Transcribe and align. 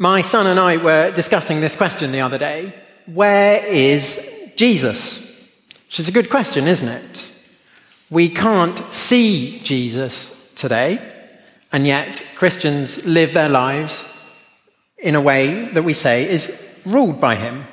My 0.00 0.22
son 0.22 0.46
and 0.46 0.60
I 0.60 0.76
were 0.76 1.10
discussing 1.10 1.60
this 1.60 1.74
question 1.74 2.12
the 2.12 2.20
other 2.20 2.38
day. 2.38 2.72
Where 3.06 3.66
is 3.66 4.52
Jesus? 4.54 5.26
Which 5.86 5.98
is 5.98 6.08
a 6.08 6.12
good 6.12 6.30
question, 6.30 6.68
isn't 6.68 6.88
it? 6.88 7.32
We 8.08 8.28
can't 8.28 8.78
see 8.94 9.58
Jesus 9.64 10.54
today, 10.54 11.00
and 11.72 11.84
yet 11.84 12.24
Christians 12.36 13.04
live 13.06 13.34
their 13.34 13.48
lives 13.48 14.04
in 14.98 15.16
a 15.16 15.20
way 15.20 15.68
that 15.72 15.82
we 15.82 15.94
say 15.94 16.30
is 16.30 16.46
ruled 16.86 17.20
by 17.20 17.34
him. 17.34 17.66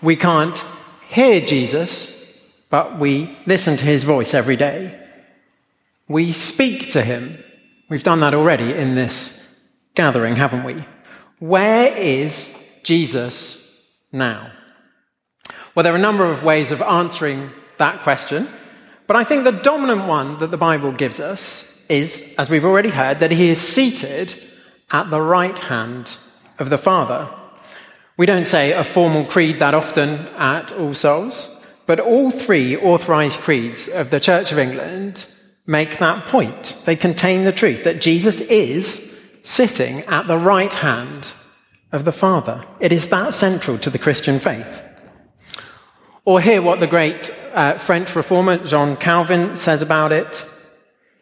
We 0.00 0.14
can't 0.14 0.64
hear 1.08 1.40
Jesus, 1.40 2.14
but 2.70 2.96
we 3.00 3.36
listen 3.44 3.76
to 3.76 3.84
his 3.84 4.04
voice 4.04 4.34
every 4.34 4.56
day. 4.56 4.96
We 6.06 6.30
speak 6.30 6.90
to 6.92 7.02
him. 7.02 7.42
We've 7.88 8.04
done 8.04 8.20
that 8.20 8.34
already 8.34 8.72
in 8.72 8.94
this 8.94 9.68
gathering, 9.96 10.36
haven't 10.36 10.62
we? 10.62 10.84
Where 11.38 11.94
is 11.94 12.80
Jesus 12.82 13.82
now? 14.10 14.50
Well, 15.74 15.84
there 15.84 15.92
are 15.92 15.96
a 15.96 16.00
number 16.00 16.24
of 16.24 16.42
ways 16.42 16.70
of 16.70 16.80
answering 16.80 17.50
that 17.76 18.02
question, 18.02 18.48
but 19.06 19.16
I 19.16 19.24
think 19.24 19.44
the 19.44 19.52
dominant 19.52 20.06
one 20.06 20.38
that 20.38 20.50
the 20.50 20.56
Bible 20.56 20.92
gives 20.92 21.20
us 21.20 21.84
is, 21.90 22.34
as 22.38 22.48
we've 22.48 22.64
already 22.64 22.88
heard, 22.88 23.20
that 23.20 23.32
he 23.32 23.50
is 23.50 23.60
seated 23.60 24.34
at 24.90 25.10
the 25.10 25.20
right 25.20 25.58
hand 25.58 26.16
of 26.58 26.70
the 26.70 26.78
Father. 26.78 27.28
We 28.16 28.24
don't 28.24 28.46
say 28.46 28.72
a 28.72 28.82
formal 28.82 29.24
creed 29.24 29.58
that 29.58 29.74
often 29.74 30.28
at 30.36 30.72
All 30.72 30.94
Souls, 30.94 31.52
but 31.84 32.00
all 32.00 32.30
three 32.30 32.76
authorized 32.76 33.40
creeds 33.40 33.88
of 33.88 34.08
the 34.08 34.20
Church 34.20 34.52
of 34.52 34.58
England 34.58 35.26
make 35.66 35.98
that 35.98 36.26
point. 36.26 36.80
They 36.86 36.96
contain 36.96 37.44
the 37.44 37.52
truth 37.52 37.84
that 37.84 38.00
Jesus 38.00 38.40
is 38.40 39.05
sitting 39.46 40.00
at 40.06 40.26
the 40.26 40.36
right 40.36 40.74
hand 40.74 41.32
of 41.92 42.04
the 42.04 42.10
Father. 42.10 42.66
It 42.80 42.92
is 42.92 43.08
that 43.08 43.32
central 43.32 43.78
to 43.78 43.90
the 43.90 43.98
Christian 43.98 44.40
faith. 44.40 44.82
Or 46.24 46.40
hear 46.40 46.60
what 46.60 46.80
the 46.80 46.88
great 46.88 47.32
uh, 47.54 47.78
French 47.78 48.16
reformer 48.16 48.58
John 48.58 48.96
Calvin 48.96 49.54
says 49.54 49.82
about 49.82 50.10
it. 50.10 50.44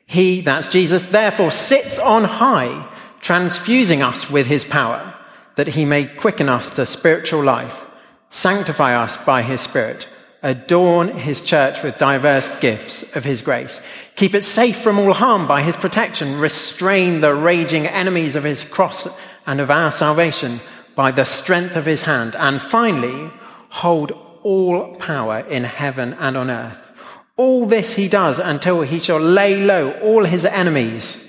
He, 0.07 0.41
that's 0.41 0.71
Jesus, 0.71 1.05
therefore 1.05 1.51
sits 1.51 1.99
on 1.99 2.25
high, 2.25 2.89
transfusing 3.21 4.03
us 4.03 4.31
with 4.31 4.47
his 4.47 4.65
power, 4.65 5.15
that 5.57 5.69
he 5.69 5.85
may 5.85 6.07
quicken 6.07 6.49
us 6.49 6.71
to 6.71 6.87
spiritual 6.87 7.45
life, 7.45 7.87
sanctify 8.31 8.97
us 8.97 9.19
by 9.19 9.43
his 9.43 9.61
Spirit, 9.61 10.09
adorn 10.45 11.09
his 11.09 11.41
church 11.41 11.83
with 11.83 11.97
diverse 11.97 12.61
gifts 12.61 13.03
of 13.17 13.25
his 13.25 13.41
grace, 13.41 13.81
keep 14.15 14.35
it 14.35 14.45
safe 14.45 14.79
from 14.79 14.99
all 14.99 15.15
harm 15.15 15.49
by 15.49 15.63
his 15.63 15.75
protection, 15.75 16.39
restrain 16.39 17.21
the 17.23 17.35
raging 17.35 17.87
enemies 17.87 18.37
of 18.37 18.45
his 18.45 18.63
cross 18.63 19.09
and 19.47 19.61
of 19.61 19.71
our 19.71 19.91
salvation 19.91 20.61
by 20.95 21.11
the 21.11 21.25
strength 21.25 21.77
of 21.77 21.87
his 21.87 22.03
hand, 22.03 22.37
and 22.37 22.61
finally, 22.61 23.31
hold 23.71 24.13
all 24.43 24.95
power 24.97 25.41
in 25.41 25.65
heaven 25.65 26.13
and 26.21 26.37
on 26.37 26.51
earth. 26.51 26.93
All 27.37 27.67
this 27.67 27.95
he 27.95 28.07
does 28.07 28.39
until 28.39 28.83
he 28.83 29.01
shall 29.01 29.19
lay 29.19 29.65
low 29.65 29.93
all 30.01 30.25
his 30.25 30.45
enemies, 30.45 31.21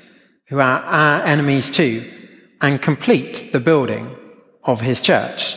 who 0.49 0.59
are 0.59 0.81
our 0.81 1.23
enemies 1.23 1.71
too, 1.71 2.03
and 2.61 2.81
complete 2.81 3.51
the 3.53 3.59
building 3.61 4.15
of 4.63 4.81
his 4.81 4.99
church. 4.99 5.55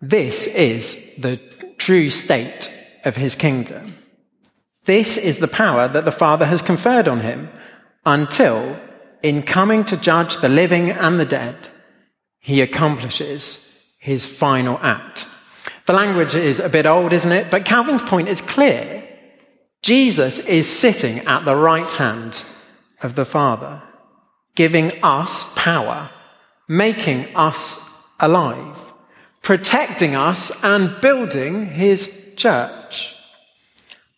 This 0.00 0.46
is 0.46 0.94
the 1.18 1.40
true 1.78 2.10
state 2.10 2.70
of 3.04 3.16
his 3.16 3.34
kingdom. 3.34 3.94
This 4.84 5.16
is 5.16 5.38
the 5.38 5.48
power 5.48 5.88
that 5.88 6.04
the 6.04 6.12
Father 6.12 6.46
has 6.46 6.62
conferred 6.62 7.08
on 7.08 7.20
him 7.20 7.50
until, 8.04 8.78
in 9.22 9.42
coming 9.42 9.84
to 9.84 9.96
judge 9.96 10.38
the 10.38 10.48
living 10.48 10.90
and 10.90 11.18
the 11.18 11.26
dead, 11.26 11.68
he 12.40 12.60
accomplishes 12.60 13.64
his 13.98 14.26
final 14.26 14.78
act. 14.82 15.26
The 15.86 15.92
language 15.92 16.34
is 16.34 16.60
a 16.60 16.68
bit 16.68 16.86
old, 16.86 17.12
isn't 17.12 17.32
it? 17.32 17.50
But 17.50 17.64
Calvin's 17.64 18.02
point 18.02 18.28
is 18.28 18.40
clear. 18.40 19.06
Jesus 19.82 20.38
is 20.38 20.68
sitting 20.68 21.20
at 21.20 21.44
the 21.44 21.56
right 21.56 21.90
hand 21.92 22.42
of 23.02 23.14
the 23.14 23.24
Father, 23.24 23.82
giving 24.54 24.92
us 25.02 25.44
power, 25.54 26.10
making 26.66 27.34
us 27.36 27.80
alive 28.18 28.87
protecting 29.48 30.14
us 30.14 30.52
and 30.62 31.00
building 31.00 31.64
his 31.64 32.34
church. 32.36 33.16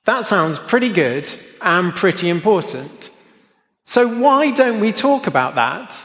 That 0.04 0.24
sounds 0.24 0.58
pretty 0.58 0.88
good 0.88 1.30
and 1.60 1.94
pretty 1.94 2.28
important. 2.28 3.12
So, 3.84 4.08
why 4.08 4.50
don't 4.50 4.80
we 4.80 4.90
talk 4.90 5.28
about 5.28 5.54
that 5.54 6.04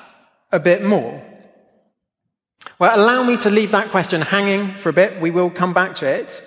a 0.51 0.59
bit 0.59 0.83
more? 0.83 1.23
Well, 2.77 2.95
allow 2.95 3.23
me 3.23 3.35
to 3.37 3.49
leave 3.49 3.71
that 3.71 3.89
question 3.89 4.21
hanging 4.21 4.75
for 4.75 4.89
a 4.89 4.93
bit. 4.93 5.19
We 5.19 5.31
will 5.31 5.49
come 5.49 5.73
back 5.73 5.95
to 5.95 6.05
it. 6.05 6.43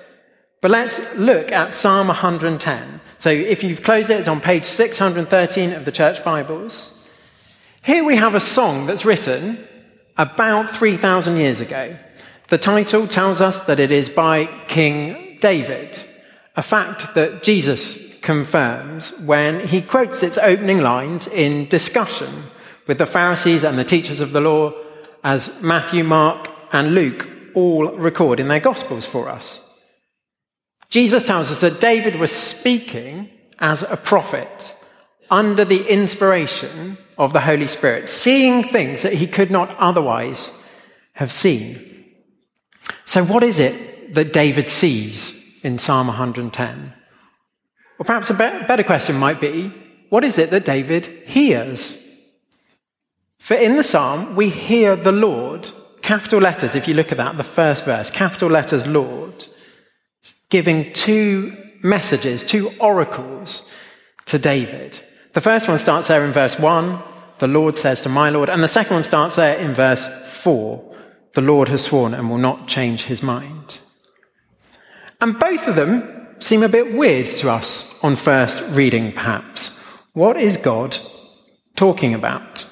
But 0.61 0.71
let's 0.71 1.00
look 1.17 1.50
at 1.50 1.75
Psalm 1.75 2.06
110. 2.06 3.00
So, 3.19 3.31
if 3.31 3.65
you've 3.65 3.83
closed 3.83 4.09
it, 4.09 4.21
it's 4.21 4.28
on 4.28 4.41
page 4.41 4.62
613 4.62 5.72
of 5.72 5.84
the 5.84 5.91
Church 5.91 6.22
Bibles. 6.22 6.94
Here 7.84 8.05
we 8.05 8.15
have 8.15 8.37
a 8.37 8.41
song 8.41 8.87
that's 8.87 9.05
written 9.05 9.67
about 10.17 10.71
3,000 10.71 11.38
years 11.38 11.59
ago. 11.59 11.97
The 12.48 12.59
title 12.59 13.06
tells 13.06 13.42
us 13.42 13.59
that 13.66 13.78
it 13.78 13.91
is 13.91 14.09
by 14.09 14.47
King 14.69 15.36
David, 15.41 16.03
a 16.56 16.62
fact 16.62 17.14
that 17.14 17.42
Jesus 17.42 17.98
confirms 18.22 19.10
when 19.20 19.66
he 19.66 19.82
quotes 19.82 20.22
its 20.22 20.38
opening 20.38 20.78
lines 20.78 21.28
in 21.28 21.69
discussion 21.69 22.44
with 22.87 22.97
the 22.97 23.04
Pharisees 23.04 23.64
and 23.64 23.78
the 23.78 23.84
teachers 23.84 24.20
of 24.20 24.32
the 24.32 24.41
law, 24.41 24.72
as 25.22 25.60
Matthew, 25.60 26.04
Mark, 26.04 26.48
and 26.72 26.94
Luke 26.94 27.28
all 27.54 27.92
record 27.92 28.41
in 28.41 28.48
their 28.48 28.60
Gospels 28.60 29.04
for 29.04 29.28
us. 29.28 29.60
Jesus 30.88 31.25
tells 31.25 31.50
us 31.50 31.60
that 31.60 31.82
David 31.82 32.16
was 32.19 32.32
speaking 32.32 33.28
as 33.58 33.82
a 33.82 33.97
prophet 33.98 34.75
under 35.31 35.66
the 35.66 35.87
inspiration 35.87 36.97
of 37.19 37.34
the 37.34 37.41
Holy 37.41 37.69
Spirit, 37.69 38.08
seeing 38.08 38.64
things 38.64 39.03
that 39.03 39.12
he 39.12 39.26
could 39.26 39.50
not 39.50 39.76
otherwise 39.78 40.50
have 41.12 41.31
seen. 41.31 41.88
So, 43.04 43.25
what 43.25 43.43
is 43.43 43.59
it 43.59 44.15
that 44.15 44.32
David 44.32 44.69
sees 44.69 45.62
in 45.62 45.78
Psalm 45.78 46.06
110? 46.06 46.93
Or 47.99 48.04
perhaps 48.04 48.31
a 48.31 48.34
better 48.34 48.84
question 48.84 49.16
might 49.16 49.41
be 49.41 49.72
what 50.09 50.25
is 50.25 50.38
it 50.38 50.50
that 50.50 50.65
David 50.65 51.06
hears? 51.26 51.97
For 53.38 53.54
in 53.54 53.76
the 53.76 53.84
psalm, 53.84 54.37
we 54.37 54.49
hear 54.49 54.97
the 54.97 55.12
Lord, 55.12 55.69
capital 56.03 56.41
letters, 56.41 56.75
if 56.75 56.88
you 56.88 56.94
look 56.94 57.12
at 57.12 57.19
that, 57.19 57.37
the 57.37 57.44
first 57.44 57.84
verse, 57.84 58.10
capital 58.10 58.49
letters 58.49 58.87
Lord, 58.87 59.47
giving 60.49 60.93
two 60.93 61.56
messages, 61.82 62.43
two 62.43 62.70
oracles 62.81 63.62
to 64.26 64.38
David. 64.38 65.00
The 65.34 65.41
first 65.41 65.69
one 65.69 65.78
starts 65.78 66.09
there 66.09 66.25
in 66.25 66.32
verse 66.32 66.59
1, 66.59 67.03
the 67.38 67.49
Lord 67.49 67.76
says 67.76 68.03
to 68.03 68.09
my 68.09 68.31
Lord, 68.31 68.49
and 68.49 68.62
the 68.62 68.69
second 68.69 68.94
one 68.94 69.05
starts 69.05 69.37
there 69.37 69.56
in 69.59 69.75
verse 69.75 70.06
4, 70.43 70.97
the 71.34 71.41
Lord 71.41 71.69
has 71.69 71.84
sworn 71.84 72.15
and 72.15 72.31
will 72.31 72.39
not 72.39 72.69
change 72.69 73.05
his 73.05 73.22
mind. 73.22 73.81
And 75.21 75.39
both 75.39 75.66
of 75.66 75.77
them 75.77 76.27
seem 76.39 76.62
a 76.62 76.69
bit 76.69 76.94
weird 76.94 77.27
to 77.27 77.50
us 77.50 77.93
on 78.03 78.16
first 78.16 78.62
reading, 78.71 79.12
perhaps. 79.12 79.77
What 80.12 80.37
is 80.37 80.56
God 80.56 80.97
talking 81.77 82.15
about? 82.15 82.65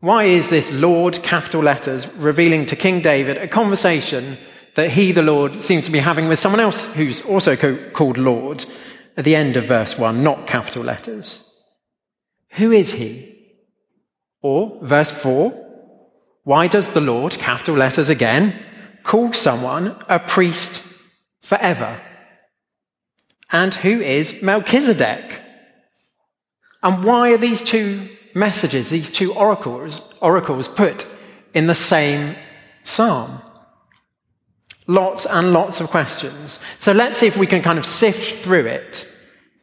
Why 0.00 0.24
is 0.24 0.48
this 0.48 0.70
Lord, 0.70 1.22
capital 1.22 1.62
letters, 1.62 2.08
revealing 2.14 2.66
to 2.66 2.76
King 2.76 3.02
David 3.02 3.36
a 3.36 3.48
conversation 3.48 4.38
that 4.74 4.90
he, 4.90 5.12
the 5.12 5.22
Lord, 5.22 5.62
seems 5.62 5.84
to 5.84 5.90
be 5.90 5.98
having 5.98 6.28
with 6.28 6.40
someone 6.40 6.60
else 6.60 6.86
who's 6.86 7.20
also 7.22 7.56
co- 7.56 7.90
called 7.90 8.16
Lord 8.16 8.64
at 9.16 9.24
the 9.24 9.36
end 9.36 9.56
of 9.56 9.64
verse 9.64 9.98
1, 9.98 10.22
not 10.22 10.46
capital 10.46 10.82
letters? 10.82 11.44
Who 12.52 12.72
is 12.72 12.92
he? 12.92 13.36
Or, 14.42 14.78
verse 14.82 15.10
4, 15.10 15.69
why 16.44 16.68
does 16.68 16.88
the 16.88 17.00
Lord, 17.00 17.32
capital 17.32 17.76
letters 17.76 18.08
again, 18.08 18.58
call 19.02 19.32
someone 19.32 19.96
a 20.08 20.18
priest 20.18 20.82
forever? 21.42 22.00
And 23.52 23.74
who 23.74 24.00
is 24.00 24.42
Melchizedek? 24.42 25.40
And 26.82 27.04
why 27.04 27.32
are 27.32 27.38
these 27.38 27.62
two 27.62 28.08
messages, 28.34 28.90
these 28.90 29.10
two 29.10 29.34
oracles, 29.34 30.00
oracles 30.20 30.68
put 30.68 31.06
in 31.52 31.66
the 31.66 31.74
same 31.74 32.36
psalm? 32.84 33.42
Lots 34.86 35.26
and 35.26 35.52
lots 35.52 35.80
of 35.80 35.88
questions. 35.88 36.58
So 36.78 36.92
let's 36.92 37.18
see 37.18 37.26
if 37.26 37.36
we 37.36 37.46
can 37.46 37.62
kind 37.62 37.78
of 37.78 37.84
sift 37.84 38.42
through 38.42 38.66
it 38.66 39.06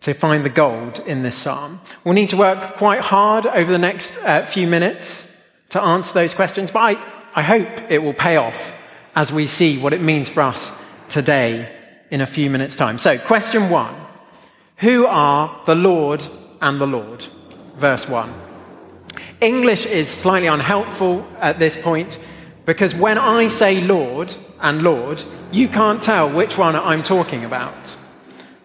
to 0.01 0.13
find 0.13 0.45
the 0.45 0.49
gold 0.49 0.99
in 1.07 1.23
this 1.23 1.35
psalm. 1.35 1.81
We'll 2.03 2.13
need 2.13 2.29
to 2.29 2.37
work 2.37 2.75
quite 2.75 3.01
hard 3.01 3.47
over 3.47 3.71
the 3.71 3.79
next 3.79 4.13
uh, 4.23 4.45
few 4.45 4.67
minutes 4.67 5.36
to 5.69 5.81
answer 5.81 6.13
those 6.13 6.33
questions, 6.33 6.71
but 6.71 6.79
I, 6.79 6.91
I 7.35 7.41
hope 7.43 7.91
it 7.91 8.01
will 8.01 8.13
pay 8.13 8.37
off 8.37 8.73
as 9.15 9.31
we 9.31 9.47
see 9.47 9.77
what 9.77 9.93
it 9.93 10.01
means 10.01 10.29
for 10.29 10.41
us 10.41 10.71
today 11.09 11.73
in 12.11 12.21
a 12.21 12.25
few 12.25 12.49
minutes' 12.49 12.75
time. 12.75 12.97
So, 12.97 13.17
question 13.17 13.69
one 13.69 13.95
Who 14.77 15.05
are 15.05 15.61
the 15.65 15.75
Lord 15.75 16.25
and 16.61 16.79
the 16.79 16.87
Lord? 16.87 17.25
Verse 17.75 18.07
one. 18.07 18.33
English 19.41 19.85
is 19.85 20.09
slightly 20.09 20.47
unhelpful 20.47 21.27
at 21.39 21.59
this 21.59 21.77
point, 21.77 22.19
Because 22.65 22.95
when 22.95 23.17
I 23.17 23.47
say 23.47 23.81
Lord 23.81 24.33
and 24.59 24.81
Lord, 24.81 25.23
you 25.51 25.67
can't 25.67 26.01
tell 26.01 26.29
which 26.29 26.57
one 26.57 26.75
I'm 26.75 27.03
talking 27.03 27.45
about. 27.45 27.95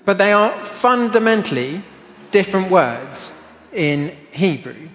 But 0.04 0.18
they 0.18 0.32
are 0.32 0.52
fundamentally 0.64 1.82
different 2.30 2.70
words 2.70 3.32
in 3.72 4.16
Hebrew. 4.32 4.88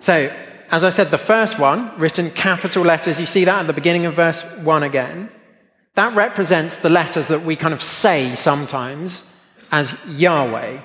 So, 0.00 0.32
as 0.72 0.84
I 0.84 0.90
said, 0.90 1.10
the 1.10 1.18
first 1.18 1.58
one, 1.58 1.92
written 1.98 2.30
capital 2.30 2.82
letters, 2.82 3.20
you 3.20 3.26
see 3.26 3.44
that 3.44 3.60
at 3.60 3.66
the 3.66 3.74
beginning 3.74 4.06
of 4.06 4.14
verse 4.14 4.42
1 4.42 4.82
again. 4.82 5.30
That 5.96 6.16
represents 6.16 6.78
the 6.78 6.88
letters 6.88 7.28
that 7.28 7.44
we 7.44 7.56
kind 7.56 7.74
of 7.74 7.82
say 7.82 8.34
sometimes 8.36 9.30
as 9.70 9.94
Yahweh. 10.08 10.80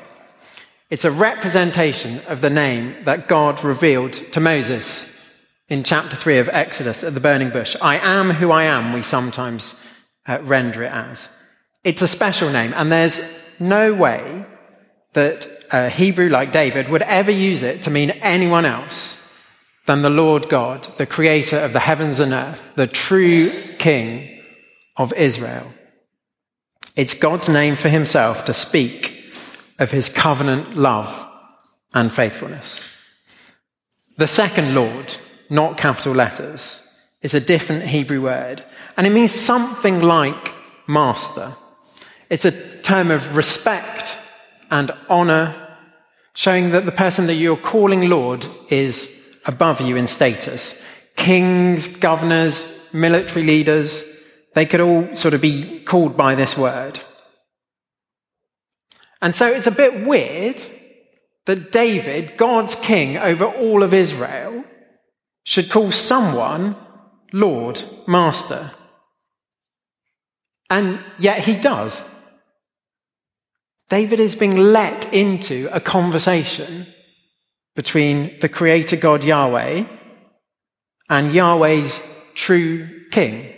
It's 0.89 1.05
a 1.05 1.11
representation 1.11 2.19
of 2.27 2.41
the 2.41 2.49
name 2.49 3.05
that 3.05 3.29
God 3.29 3.63
revealed 3.63 4.11
to 4.33 4.41
Moses 4.41 5.09
in 5.69 5.85
chapter 5.85 6.17
3 6.17 6.39
of 6.39 6.49
Exodus 6.49 7.01
at 7.05 7.13
the 7.13 7.21
burning 7.21 7.49
bush. 7.49 7.77
I 7.81 7.97
am 7.97 8.31
who 8.31 8.51
I 8.51 8.63
am, 8.63 8.91
we 8.91 9.01
sometimes 9.01 9.81
uh, 10.27 10.39
render 10.41 10.83
it 10.83 10.91
as. 10.91 11.29
It's 11.85 12.01
a 12.01 12.09
special 12.09 12.49
name, 12.49 12.73
and 12.75 12.91
there's 12.91 13.21
no 13.57 13.93
way 13.93 14.45
that 15.13 15.47
a 15.71 15.89
Hebrew 15.89 16.27
like 16.27 16.51
David 16.51 16.89
would 16.89 17.03
ever 17.03 17.31
use 17.31 17.61
it 17.63 17.83
to 17.83 17.89
mean 17.89 18.11
anyone 18.11 18.65
else 18.65 19.16
than 19.87 20.01
the 20.01 20.09
Lord 20.09 20.49
God, 20.49 20.87
the 20.97 21.05
creator 21.05 21.57
of 21.57 21.71
the 21.73 21.79
heavens 21.79 22.19
and 22.19 22.33
earth, 22.33 22.73
the 22.75 22.87
true 22.87 23.49
king 23.79 24.43
of 24.97 25.13
Israel. 25.13 25.73
It's 26.95 27.13
God's 27.13 27.47
name 27.47 27.77
for 27.77 27.87
himself 27.87 28.45
to 28.45 28.53
speak 28.53 29.31
of 29.79 29.89
his 29.89 30.09
covenant 30.09 30.75
love 30.75 31.25
and 31.93 32.11
faithfulness. 32.11 32.93
The 34.17 34.27
second 34.27 34.75
Lord, 34.75 35.15
not 35.49 35.77
capital 35.77 36.13
letters, 36.13 36.85
is 37.21 37.33
a 37.33 37.39
different 37.39 37.83
Hebrew 37.83 38.21
word, 38.21 38.65
and 38.97 39.07
it 39.07 39.11
means 39.11 39.31
something 39.31 40.01
like 40.01 40.53
master. 40.87 41.55
It's 42.29 42.45
a 42.45 42.81
term 42.81 43.09
of 43.09 43.37
respect 43.37 44.17
and 44.69 44.91
honor, 45.07 45.77
showing 46.33 46.71
that 46.71 46.85
the 46.85 46.91
person 46.91 47.27
that 47.27 47.35
you're 47.35 47.55
calling 47.55 48.09
Lord 48.09 48.45
is 48.69 49.16
above 49.47 49.81
you 49.81 49.95
in 49.95 50.07
status. 50.07 50.79
Kings, 51.15 51.87
governors, 51.87 52.67
military 52.93 53.43
leaders, 53.43 54.03
they 54.53 54.65
could 54.65 54.81
all 54.81 55.15
sort 55.15 55.33
of 55.33 55.41
be 55.41 55.79
called 55.79 56.15
by 56.15 56.35
this 56.35 56.57
word. 56.57 56.99
And 59.21 59.35
so 59.35 59.47
it's 59.47 59.67
a 59.67 59.71
bit 59.71 60.05
weird 60.05 60.61
that 61.45 61.71
David, 61.71 62.37
God's 62.37 62.75
king 62.75 63.17
over 63.17 63.45
all 63.45 63.81
of 63.81 63.93
Israel, 63.93 64.63
should 65.43 65.71
call 65.71 65.91
someone 65.91 66.75
Lord, 67.33 67.83
Master. 68.07 68.71
And 70.69 70.99
yet 71.17 71.39
he 71.39 71.55
does. 71.55 72.03
David 73.89 74.19
is 74.19 74.35
being 74.35 74.57
let 74.57 75.13
into 75.13 75.69
a 75.71 75.79
conversation 75.79 76.87
between 77.77 78.39
the 78.39 78.49
Creator 78.49 78.95
God 78.95 79.23
Yahweh 79.23 79.85
and 81.09 81.31
Yahweh's 81.31 82.01
true 82.33 82.89
king, 83.11 83.53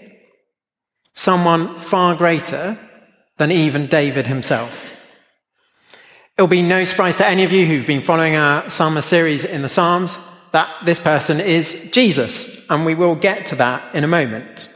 someone 1.13 1.77
far 1.77 2.15
greater 2.15 2.77
than 3.37 3.49
even 3.49 3.87
David 3.87 4.27
himself. 4.27 4.93
It'll 6.37 6.47
be 6.49 6.61
no 6.61 6.83
surprise 6.83 7.15
to 7.15 7.25
any 7.25 7.45
of 7.45 7.53
you 7.53 7.65
who've 7.65 7.87
been 7.87 8.01
following 8.01 8.35
our 8.35 8.69
summer 8.69 9.01
series 9.01 9.45
in 9.45 9.61
the 9.61 9.69
Psalms 9.69 10.19
that 10.51 10.69
this 10.85 10.99
person 10.99 11.39
is 11.39 11.89
Jesus, 11.91 12.65
and 12.69 12.85
we 12.85 12.95
will 12.95 13.15
get 13.15 13.45
to 13.47 13.55
that 13.55 13.95
in 13.95 14.03
a 14.03 14.07
moment. 14.07 14.67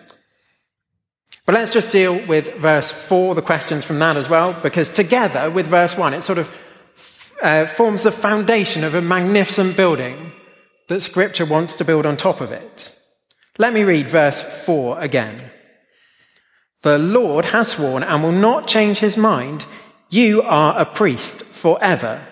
But 1.46 1.56
let's 1.56 1.74
just 1.74 1.92
deal 1.92 2.26
with 2.28 2.56
verse 2.56 2.92
4, 2.92 3.36
the 3.36 3.42
questions 3.42 3.84
from 3.84 4.00
that 4.00 4.16
as 4.16 4.30
well, 4.30 4.54
because 4.54 4.88
together 4.88 5.52
with 5.52 5.68
verse 5.68 5.98
1, 5.98 6.14
it 6.14 6.22
sort 6.22 6.38
of 6.38 6.50
uh, 7.44 7.66
forms 7.66 8.04
the 8.04 8.12
foundation 8.12 8.84
of 8.84 8.96
a 8.96 9.02
magnificent 9.02 9.78
building 9.78 10.32
that 10.88 11.02
Scripture 11.02 11.46
wants 11.46 11.76
to 11.76 11.86
build 11.86 12.06
on 12.06 12.18
top 12.18 12.42
of 12.42 12.52
it. 12.52 12.98
Let 13.58 13.74
me 13.74 13.84
read 13.84 14.08
verse 14.08 14.42
4 14.42 15.00
again. 15.00 15.44
The 16.82 16.98
Lord 16.98 17.46
has 17.46 17.70
sworn 17.70 18.04
and 18.04 18.24
will 18.24 18.32
not 18.32 18.68
change 18.68 19.00
his 19.00 19.16
mind. 19.16 19.66
You 20.10 20.42
are 20.42 20.80
a 20.80 20.86
priest 20.86 21.44
forever 21.44 22.28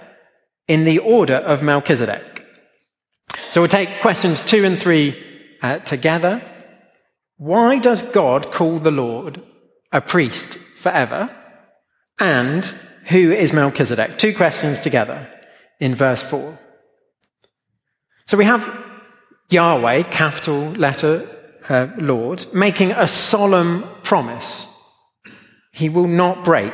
in 0.68 0.84
the 0.84 1.00
order 1.00 1.36
of 1.36 1.64
Melchizedek. 1.64 2.46
So 3.50 3.62
we'll 3.62 3.68
take 3.68 4.02
questions 4.02 4.42
two 4.42 4.66
and 4.66 4.82
three 4.82 5.22
uh, 5.62 5.80
together. 5.80 6.42
Why 7.38 7.80
does 7.80 8.04
God 8.04 8.52
call 8.52 8.80
the 8.80 8.92
Lord 8.92 9.42
a 9.92 10.02
priest 10.02 10.56
forever? 10.56 11.36
And 12.20 12.72
who 13.06 13.32
is 13.32 13.54
Melchizedek? 13.54 14.18
Two 14.18 14.34
questions 14.34 14.80
together 14.80 15.30
in 15.80 15.96
verse 15.96 16.24
4. 16.24 16.58
So 18.28 18.38
we 18.38 18.46
have 18.46 18.70
Yahweh, 19.50 20.04
capital 20.04 20.72
letter 20.72 21.28
uh, 21.70 21.88
Lord, 21.98 22.46
making 22.54 22.92
a 22.92 23.08
solemn 23.08 23.84
promise. 24.04 24.66
He 25.72 25.90
will 25.90 26.08
not 26.08 26.44
break 26.44 26.74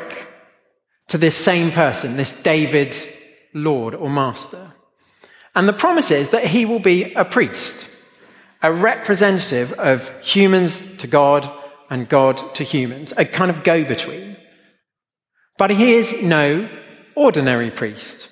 to 1.08 1.18
this 1.18 1.36
same 1.36 1.72
person, 1.72 2.18
this 2.18 2.34
David's 2.42 3.08
Lord 3.54 3.96
or 3.96 4.10
Master. 4.10 4.74
And 5.56 5.68
the 5.68 5.74
promise 5.74 6.12
is 6.12 6.30
that 6.30 6.46
he 6.46 6.66
will 6.66 6.80
be 6.80 7.14
a 7.14 7.26
priest 7.26 7.88
a 8.62 8.74
representative 8.74 9.72
of 9.74 10.10
humans 10.22 10.80
to 10.98 11.08
God 11.08 11.50
and 11.90 12.10
God 12.10 12.38
to 12.56 12.64
humans, 12.64 13.14
a 13.16 13.26
kind 13.26 13.52
of 13.52 13.64
go 13.64 13.84
between. 13.84 14.37
But 15.58 15.72
he 15.72 15.94
is 15.94 16.22
no 16.22 16.70
ordinary 17.16 17.72
priest. 17.72 18.30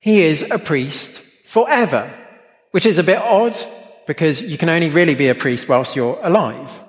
He 0.00 0.22
is 0.22 0.42
a 0.50 0.58
priest 0.58 1.20
forever, 1.44 2.12
which 2.70 2.86
is 2.86 2.98
a 2.98 3.02
bit 3.02 3.18
odd 3.18 3.58
because 4.06 4.42
you 4.42 4.58
can 4.58 4.68
only 4.68 4.90
really 4.90 5.14
be 5.14 5.28
a 5.28 5.34
priest 5.34 5.68
whilst 5.68 5.96
you're 5.96 6.18
alive. 6.22 6.82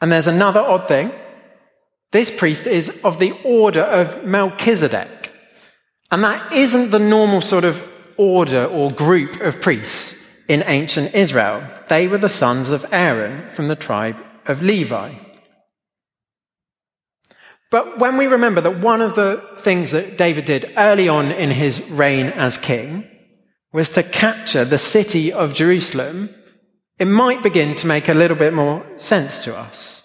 And 0.00 0.12
there's 0.12 0.26
another 0.26 0.60
odd 0.60 0.88
thing. 0.88 1.12
This 2.12 2.30
priest 2.30 2.66
is 2.66 2.90
of 3.04 3.18
the 3.18 3.32
order 3.44 3.82
of 3.82 4.24
Melchizedek. 4.24 5.32
And 6.10 6.22
that 6.22 6.52
isn't 6.52 6.90
the 6.90 6.98
normal 6.98 7.40
sort 7.40 7.64
of 7.64 7.82
order 8.16 8.64
or 8.64 8.90
group 8.90 9.40
of 9.40 9.60
priests 9.60 10.22
in 10.48 10.62
ancient 10.66 11.14
Israel. 11.14 11.62
They 11.88 12.06
were 12.06 12.18
the 12.18 12.28
sons 12.28 12.70
of 12.70 12.86
Aaron 12.92 13.50
from 13.50 13.68
the 13.68 13.76
tribe 13.76 14.22
of 14.46 14.62
Levi. 14.62 15.14
But 17.76 17.98
when 17.98 18.16
we 18.16 18.26
remember 18.26 18.62
that 18.62 18.80
one 18.80 19.02
of 19.02 19.16
the 19.16 19.46
things 19.58 19.90
that 19.90 20.16
David 20.16 20.46
did 20.46 20.72
early 20.78 21.10
on 21.10 21.30
in 21.30 21.50
his 21.50 21.82
reign 21.90 22.28
as 22.28 22.56
king 22.56 23.06
was 23.70 23.90
to 23.90 24.02
capture 24.02 24.64
the 24.64 24.78
city 24.78 25.30
of 25.30 25.52
Jerusalem, 25.52 26.30
it 26.98 27.04
might 27.04 27.42
begin 27.42 27.74
to 27.74 27.86
make 27.86 28.08
a 28.08 28.14
little 28.14 28.38
bit 28.38 28.54
more 28.54 28.82
sense 28.96 29.44
to 29.44 29.54
us. 29.54 30.02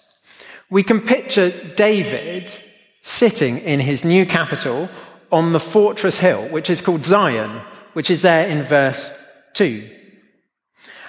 We 0.68 0.82
can 0.82 1.00
picture 1.00 1.48
David 1.74 2.52
sitting 3.00 3.56
in 3.60 3.80
his 3.80 4.04
new 4.04 4.26
capital 4.26 4.90
on 5.30 5.54
the 5.54 5.58
fortress 5.58 6.18
hill, 6.18 6.46
which 6.50 6.68
is 6.68 6.82
called 6.82 7.06
Zion, 7.06 7.62
which 7.94 8.10
is 8.10 8.20
there 8.20 8.46
in 8.48 8.64
verse 8.64 9.10
2. 9.54 9.88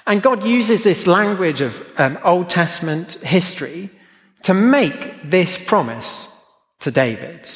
And 0.06 0.22
God 0.22 0.46
uses 0.46 0.82
this 0.82 1.06
language 1.06 1.60
of 1.60 1.86
um, 1.98 2.18
Old 2.24 2.48
Testament 2.48 3.12
history 3.22 3.90
to 4.44 4.54
make 4.54 5.30
this 5.30 5.58
promise 5.58 6.30
to 6.84 6.90
David. 6.90 7.50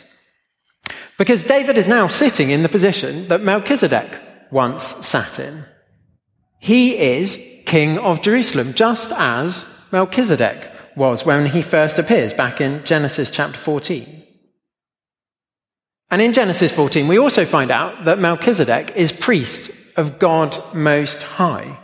Because 1.18 1.44
David 1.44 1.76
is 1.76 1.87
now 1.87 2.08
sitting 2.08 2.50
in 2.50 2.62
the 2.62 2.68
position 2.68 3.28
that 3.28 3.42
Melchizedek 3.42 4.11
once 4.50 4.85
sat 5.06 5.38
in. 5.38 5.64
He 6.58 6.97
is 6.97 7.38
king 7.66 7.99
of 7.99 8.23
Jerusalem, 8.23 8.73
just 8.75 9.12
as 9.12 9.64
Melchizedek 9.92 10.73
was 10.97 11.25
when 11.25 11.47
he 11.47 11.62
first 11.62 11.99
appears 11.99 12.32
back 12.32 12.61
in 12.61 12.85
Genesis 12.85 13.30
chapter 13.30 13.58
14. 13.58 14.25
And 16.11 16.23
in 16.23 16.32
Genesis 16.32 16.73
14, 16.73 17.06
we 17.06 17.18
also 17.18 17.44
find 17.44 17.70
out 17.70 18.06
that 18.06 18.18
Melchizedek 18.18 18.97
is 18.97 19.12
priest 19.12 19.70
of 19.97 20.18
God 20.18 20.56
Most 20.75 21.23
High. 21.23 21.78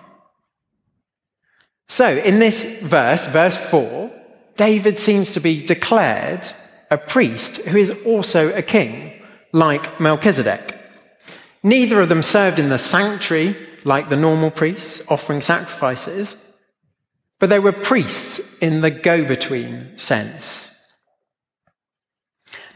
So, 1.88 2.16
in 2.16 2.38
this 2.38 2.64
verse, 2.80 3.26
verse 3.26 3.58
4, 3.58 4.10
David 4.56 4.98
seems 4.98 5.34
to 5.34 5.40
be 5.40 5.64
declared 5.64 6.46
a 6.94 6.98
priest 6.98 7.56
who 7.56 7.76
is 7.76 7.90
also 8.06 8.52
a 8.52 8.62
king, 8.62 9.12
like 9.52 10.00
Melchizedek. 10.00 10.78
Neither 11.64 12.00
of 12.00 12.08
them 12.08 12.22
served 12.22 12.58
in 12.60 12.68
the 12.68 12.78
sanctuary 12.78 13.56
like 13.84 14.08
the 14.08 14.16
normal 14.16 14.50
priests 14.50 15.02
offering 15.08 15.40
sacrifices, 15.40 16.36
but 17.40 17.50
they 17.50 17.58
were 17.58 17.72
priests 17.72 18.40
in 18.60 18.80
the 18.80 18.90
go 18.90 19.24
between 19.24 19.98
sense. 19.98 20.70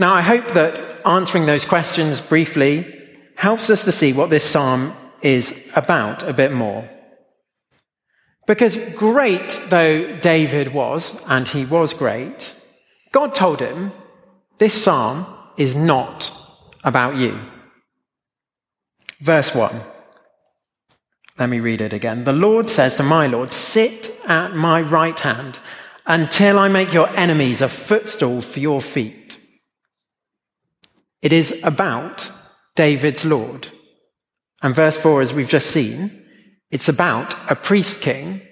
Now, 0.00 0.12
I 0.14 0.22
hope 0.22 0.48
that 0.54 1.06
answering 1.06 1.46
those 1.46 1.64
questions 1.64 2.20
briefly 2.20 2.94
helps 3.36 3.70
us 3.70 3.84
to 3.84 3.92
see 3.92 4.12
what 4.12 4.30
this 4.30 4.44
psalm 4.44 4.94
is 5.22 5.70
about 5.76 6.24
a 6.24 6.32
bit 6.32 6.52
more. 6.52 6.88
Because 8.48 8.76
great 8.94 9.62
though 9.68 10.16
David 10.16 10.74
was, 10.74 11.14
and 11.26 11.46
he 11.46 11.64
was 11.64 11.94
great, 11.94 12.54
God 13.12 13.34
told 13.34 13.60
him, 13.60 13.92
this 14.58 14.82
psalm 14.82 15.26
is 15.56 15.74
not 15.74 16.32
about 16.84 17.16
you. 17.16 17.38
Verse 19.20 19.54
1. 19.54 19.80
Let 21.38 21.48
me 21.48 21.60
read 21.60 21.80
it 21.80 21.92
again. 21.92 22.24
The 22.24 22.32
Lord 22.32 22.68
says 22.68 22.96
to 22.96 23.02
my 23.02 23.28
Lord, 23.28 23.52
Sit 23.52 24.10
at 24.26 24.54
my 24.54 24.80
right 24.80 25.18
hand 25.18 25.60
until 26.06 26.58
I 26.58 26.68
make 26.68 26.92
your 26.92 27.08
enemies 27.10 27.60
a 27.60 27.68
footstool 27.68 28.42
for 28.42 28.58
your 28.58 28.80
feet. 28.80 29.38
It 31.22 31.32
is 31.32 31.60
about 31.62 32.30
David's 32.74 33.24
Lord. 33.24 33.68
And 34.62 34.74
verse 34.74 34.96
4, 34.96 35.20
as 35.20 35.32
we've 35.32 35.48
just 35.48 35.70
seen, 35.70 36.24
it's 36.70 36.88
about 36.88 37.34
a 37.50 37.54
priest 37.54 38.00
king 38.00 38.42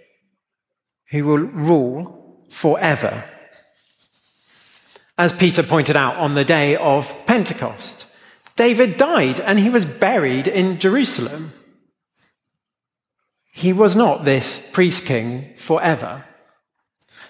who 1.11 1.25
will 1.25 1.39
rule 1.39 2.47
forever. 2.51 3.25
As 5.19 5.33
Peter 5.33 5.63
pointed 5.63 5.97
out 5.97 6.17
on 6.17 6.35
the 6.35 6.45
day 6.45 6.77
of 6.77 7.13
Pentecost, 7.27 8.05
David 8.55 8.97
died 8.97 9.41
and 9.41 9.59
he 9.59 9.71
was 9.71 9.85
buried 9.85 10.49
in 10.49 10.79
Jerusalem. 10.79 11.53
He 13.53 13.73
was 13.73 13.97
not 13.97 14.25
this 14.25 14.71
priest 14.73 15.07
king 15.07 15.55
forever. 15.57 16.25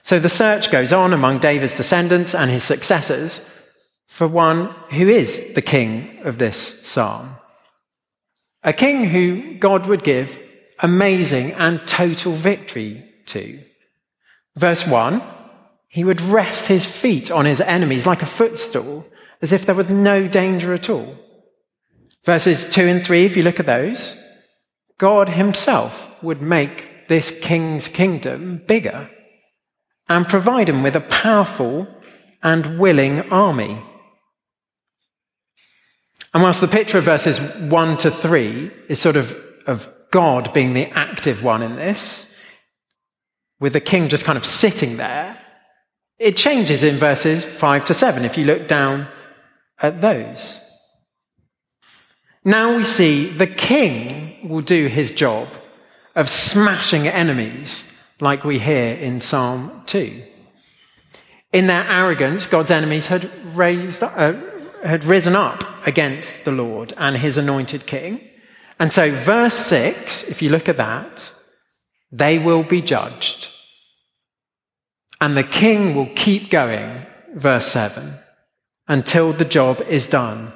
So 0.03 0.19
the 0.19 0.29
search 0.29 0.71
goes 0.71 0.93
on 0.93 1.13
among 1.13 1.39
David's 1.39 1.75
descendants 1.75 2.35
and 2.35 2.51
his 2.51 2.65
successors 2.65 3.41
for 4.09 4.27
one 4.27 4.67
who 4.91 5.09
is 5.09 5.55
the 5.55 5.63
king 5.63 6.21
of 6.25 6.39
this 6.39 6.87
psalm. 6.87 7.37
A 8.63 8.73
king 8.73 9.05
who 9.05 9.55
God 9.59 9.87
would 9.87 10.03
give 10.03 10.39
amazing 10.81 11.53
and 11.53 11.87
total 11.87 12.33
victory 12.33 13.09
to. 13.27 13.61
Verse 14.57 14.87
1 14.87 15.23
He 15.97 16.05
would 16.05 16.21
rest 16.21 16.67
his 16.67 16.85
feet 16.85 17.31
on 17.31 17.47
his 17.47 17.59
enemies 17.59 18.05
like 18.05 18.21
a 18.21 18.27
footstool, 18.27 19.07
as 19.41 19.51
if 19.51 19.65
there 19.65 19.75
was 19.75 19.89
no 19.89 20.29
danger 20.29 20.75
at 20.75 20.91
all. 20.91 21.17
Verses 22.23 22.69
2 22.69 22.83
and 22.83 23.03
3, 23.03 23.25
if 23.25 23.35
you 23.35 23.43
look 23.43 23.59
at 23.59 23.65
those, 23.65 24.15
God 24.99 25.31
himself 25.31 26.07
would 26.23 26.43
make 26.43 27.09
this 27.09 27.31
king's 27.41 27.89
kingdom 27.89 28.61
bigger 28.67 29.11
and 30.07 30.29
provide 30.29 30.69
him 30.69 30.83
with 30.83 30.97
a 30.97 31.01
powerful 31.01 31.89
and 32.43 32.79
willing 32.79 33.33
army. 33.33 33.83
And 36.35 36.43
whilst 36.43 36.61
the 36.61 36.69
picture 36.69 36.99
of 36.99 37.05
verses 37.05 37.41
1 37.41 37.97
to 37.97 38.11
3 38.11 38.71
is 38.91 38.99
sort 38.99 39.17
of 39.17 39.35
of 39.67 39.89
God 40.11 40.53
being 40.53 40.75
the 40.75 40.91
active 40.91 41.43
one 41.43 41.63
in 41.63 41.77
this, 41.77 42.39
with 43.61 43.73
the 43.73 43.81
king 43.81 44.11
just 44.11 44.27
kind 44.27 44.37
of 44.37 44.45
sitting 44.45 44.99
there, 44.99 45.43
it 46.19 46.37
changes 46.37 46.83
in 46.83 46.97
verses 46.97 47.45
5 47.45 47.85
to 47.87 47.95
7 47.95 48.25
if 48.25 48.39
you 48.39 48.45
look 48.45 48.69
down 48.69 49.09
at 49.81 50.01
those. 50.01 50.61
Now 52.45 52.77
we 52.77 52.85
see 52.85 53.29
the 53.29 53.47
king 53.47 54.49
will 54.49 54.63
do 54.63 54.87
his 54.87 55.11
job 55.11 55.49
of 56.15 56.31
smashing 56.31 57.07
enemies 57.09 57.85
like 58.21 58.45
we 58.45 58.59
hear 58.59 58.95
in 58.95 59.21
Psalm 59.21 59.83
2. 59.87 60.23
In 61.53 61.67
their 61.67 61.85
arrogance, 61.85 62.47
God's 62.47 62.71
enemies 62.71 63.09
had 63.09 63.31
raised, 63.57 64.03
uh, 64.03 64.35
had 64.83 65.05
risen 65.05 65.37
up 65.37 65.65
against 65.87 66.45
the 66.45 66.53
Lord 66.53 66.93
and 66.97 67.17
his 67.17 67.37
anointed 67.37 67.87
king. 67.87 68.21
And 68.79 68.93
so, 68.93 69.11
verse 69.11 69.55
6, 69.55 70.25
if 70.25 70.43
you 70.43 70.51
look 70.51 70.69
at 70.69 70.77
that, 70.77 71.33
they 72.13 72.39
will 72.39 72.63
be 72.63 72.81
judged. 72.81 73.49
And 75.21 75.37
the 75.37 75.45
king 75.45 75.95
will 75.95 76.11
keep 76.15 76.51
going, 76.51 77.07
verse 77.35 77.67
7, 77.67 78.15
until 78.89 79.33
the 79.33 79.45
job 79.45 79.81
is 79.83 80.09
done. 80.09 80.53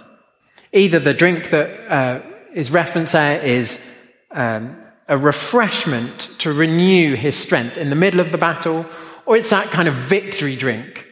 Either 0.73 0.99
the 0.99 1.15
drink 1.15 1.51
that 1.51 1.93
uh, 1.93 2.23
is 2.55 2.71
referenced 2.71 3.13
there 3.13 3.43
is 3.43 3.85
um, 4.31 4.77
a 5.09 5.17
refreshment 5.17 6.31
to 6.39 6.53
renew 6.53 7.15
his 7.15 7.37
strength 7.37 7.77
in 7.77 7.91
the 7.91 7.97
middle 7.97 8.21
of 8.21 8.33
the 8.33 8.39
battle, 8.39 8.87
or 9.27 9.37
it's 9.37 9.51
that 9.51 9.71
kind 9.71 9.89
of 9.89 9.95
victory 9.95 10.57
drink 10.57 11.07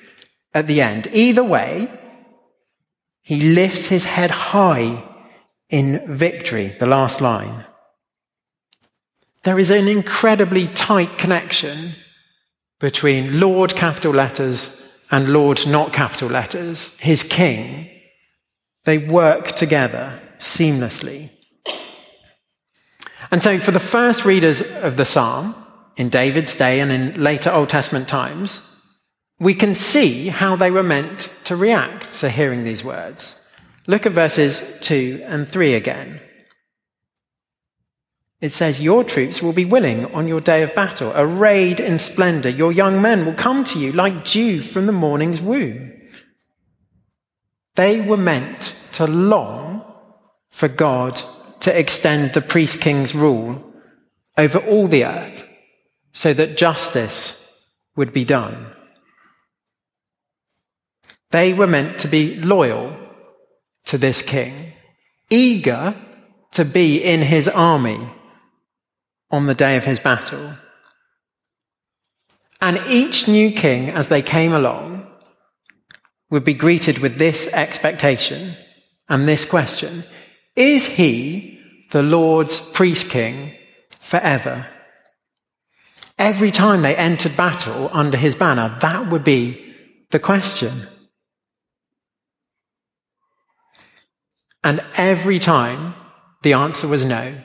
at 0.55 0.67
the 0.67 0.81
end. 0.81 1.09
Either 1.13 1.43
way, 1.43 1.91
he 3.23 3.55
lifts 3.55 3.87
his 3.87 4.05
head 4.05 4.31
high 4.31 5.05
in 5.69 6.17
victory, 6.17 6.77
the 6.79 6.87
last 6.87 7.21
line. 7.21 7.65
There 9.43 9.59
is 9.59 9.71
an 9.71 9.89
incredibly 9.89 10.67
tight 10.69 11.19
connection 11.19 11.95
between 12.81 13.41
Lord 13.41 13.75
capital 13.75 14.13
letters 14.13 14.85
and 15.11 15.29
Lord 15.29 15.67
not 15.67 15.93
capital 15.93 16.29
letters, 16.29 16.99
his 16.99 17.23
king. 17.23 17.91
They 18.85 18.99
work 18.99 19.53
together 19.53 20.21
seamlessly. 20.39 21.31
And 23.31 23.43
so, 23.43 23.59
for 23.59 23.73
the 23.73 23.81
first 23.81 24.25
readers 24.25 24.63
of 24.63 24.97
the 24.97 25.05
psalm, 25.05 25.55
in 25.99 26.09
David's 26.09 26.55
day 26.55 26.81
and 26.81 26.91
in 26.93 27.23
later 27.23 27.51
Old 27.51 27.69
Testament 27.69 28.09
times, 28.09 28.63
we 29.41 29.53
can 29.53 29.75
see 29.75 30.29
how 30.29 30.57
they 30.57 30.71
were 30.71 30.83
meant 30.83 31.29
to 31.45 31.57
react 31.57 32.13
to 32.21 32.31
hearing 32.31 32.65
these 32.65 32.85
words. 32.85 33.35
Look 33.87 34.07
at 34.07 34.13
verses 34.13 34.63
2 34.81 35.25
and 35.27 35.47
3 35.47 35.75
again. 35.75 36.21
It 38.41 38.51
says, 38.51 38.81
Your 38.81 39.03
troops 39.03 39.43
will 39.43 39.53
be 39.53 39.65
willing 39.65 40.07
on 40.15 40.29
your 40.29 40.41
day 40.41 40.63
of 40.63 40.75
battle, 40.75 41.13
arrayed 41.15 41.81
in 41.81 41.99
splendor. 41.99 42.49
Your 42.49 42.71
young 42.71 43.03
men 43.03 43.27
will 43.27 43.35
come 43.35 43.65
to 43.65 43.79
you 43.79 43.93
like 43.93 44.25
dew 44.25 44.63
from 44.63 44.87
the 44.87 44.93
morning's 44.93 45.41
womb. 45.41 45.93
They 47.75 48.01
were 48.01 48.17
meant 48.17 48.75
to 48.93 49.07
long 49.07 49.85
for 50.51 50.69
God 50.69 51.21
to 51.61 51.77
extend 51.77 52.33
the 52.33 52.41
priest 52.41 52.81
king's 52.81 53.15
rule 53.15 53.65
over 54.37 54.59
all 54.59 54.87
the 54.87 55.05
earth 55.05 55.45
so 56.13 56.33
that 56.33 56.57
justice 56.57 57.35
would 57.97 58.13
be 58.13 58.25
done. 58.25 58.73
They 61.31 61.53
were 61.53 61.67
meant 61.67 61.99
to 62.01 62.09
be 62.09 62.37
loyal 62.37 62.97
to 63.87 63.99
this 63.99 64.23
king, 64.23 64.73
eager 65.29 65.95
to 66.53 66.65
be 66.65 67.03
in 67.03 67.21
his 67.21 67.49
army 67.49 68.09
on 69.31 69.47
the 69.47 69.55
day 69.55 69.77
of 69.77 69.85
his 69.85 70.01
battle. 70.01 70.55
And 72.61 72.81
each 72.89 73.29
new 73.29 73.53
king, 73.53 73.91
as 73.93 74.09
they 74.09 74.23
came 74.23 74.53
along, 74.53 75.07
would 76.31 76.45
be 76.45 76.55
greeted 76.55 76.99
with 76.99 77.17
this 77.17 77.47
expectation 77.53 78.57
and 79.09 79.27
this 79.27 79.45
question 79.45 80.05
is 80.57 80.87
he 80.87 81.61
the 81.93 82.03
Lord's 82.03 82.59
priest 82.59 83.09
king 83.09 83.55
forever? 84.01 84.67
Every 86.19 86.51
time 86.51 86.83
they 86.83 86.97
entered 86.97 87.37
battle 87.37 87.89
under 87.93 88.17
his 88.19 88.35
banner, 88.35 88.77
that 88.81 89.09
would 89.09 89.23
be 89.23 89.75
the 90.11 90.19
question. 90.19 90.89
And 94.65 94.83
every 94.97 95.39
time 95.39 95.95
the 96.43 96.55
answer 96.55 96.89
was 96.89 97.05
no. 97.05 97.41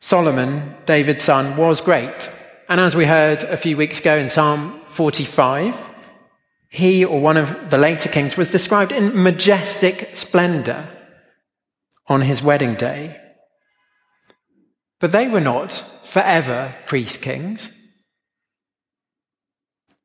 Solomon, 0.00 0.74
David's 0.86 1.24
son, 1.24 1.56
was 1.56 1.80
great. 1.80 2.30
And 2.68 2.80
as 2.80 2.94
we 2.94 3.06
heard 3.06 3.42
a 3.44 3.56
few 3.56 3.76
weeks 3.76 3.98
ago 3.98 4.16
in 4.16 4.30
Psalm 4.30 4.80
45, 4.88 5.76
he 6.68 7.04
or 7.04 7.20
one 7.20 7.36
of 7.36 7.70
the 7.70 7.78
later 7.78 8.08
kings 8.08 8.36
was 8.36 8.50
described 8.50 8.92
in 8.92 9.22
majestic 9.22 10.16
splendor 10.16 10.88
on 12.06 12.20
his 12.20 12.42
wedding 12.42 12.74
day. 12.74 13.18
But 15.00 15.12
they 15.12 15.28
were 15.28 15.40
not 15.40 15.72
forever 16.04 16.74
priest 16.86 17.22
kings. 17.22 17.70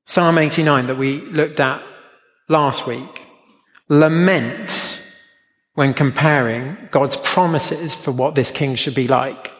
Psalm 0.05 0.37
89 0.37 0.87
that 0.87 0.97
we 0.97 1.21
looked 1.21 1.59
at 1.59 1.81
last 2.49 2.85
week 2.85 3.21
laments 3.89 5.17
when 5.75 5.93
comparing 5.93 6.77
God's 6.91 7.17
promises 7.17 7.95
for 7.95 8.11
what 8.11 8.35
this 8.35 8.51
king 8.51 8.75
should 8.75 8.95
be 8.95 9.07
like 9.07 9.51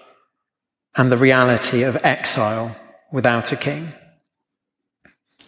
and 0.96 1.12
the 1.12 1.18
reality 1.18 1.84
of 1.84 1.98
exile 2.04 2.76
without 3.12 3.52
a 3.52 3.56
king. 3.56 3.94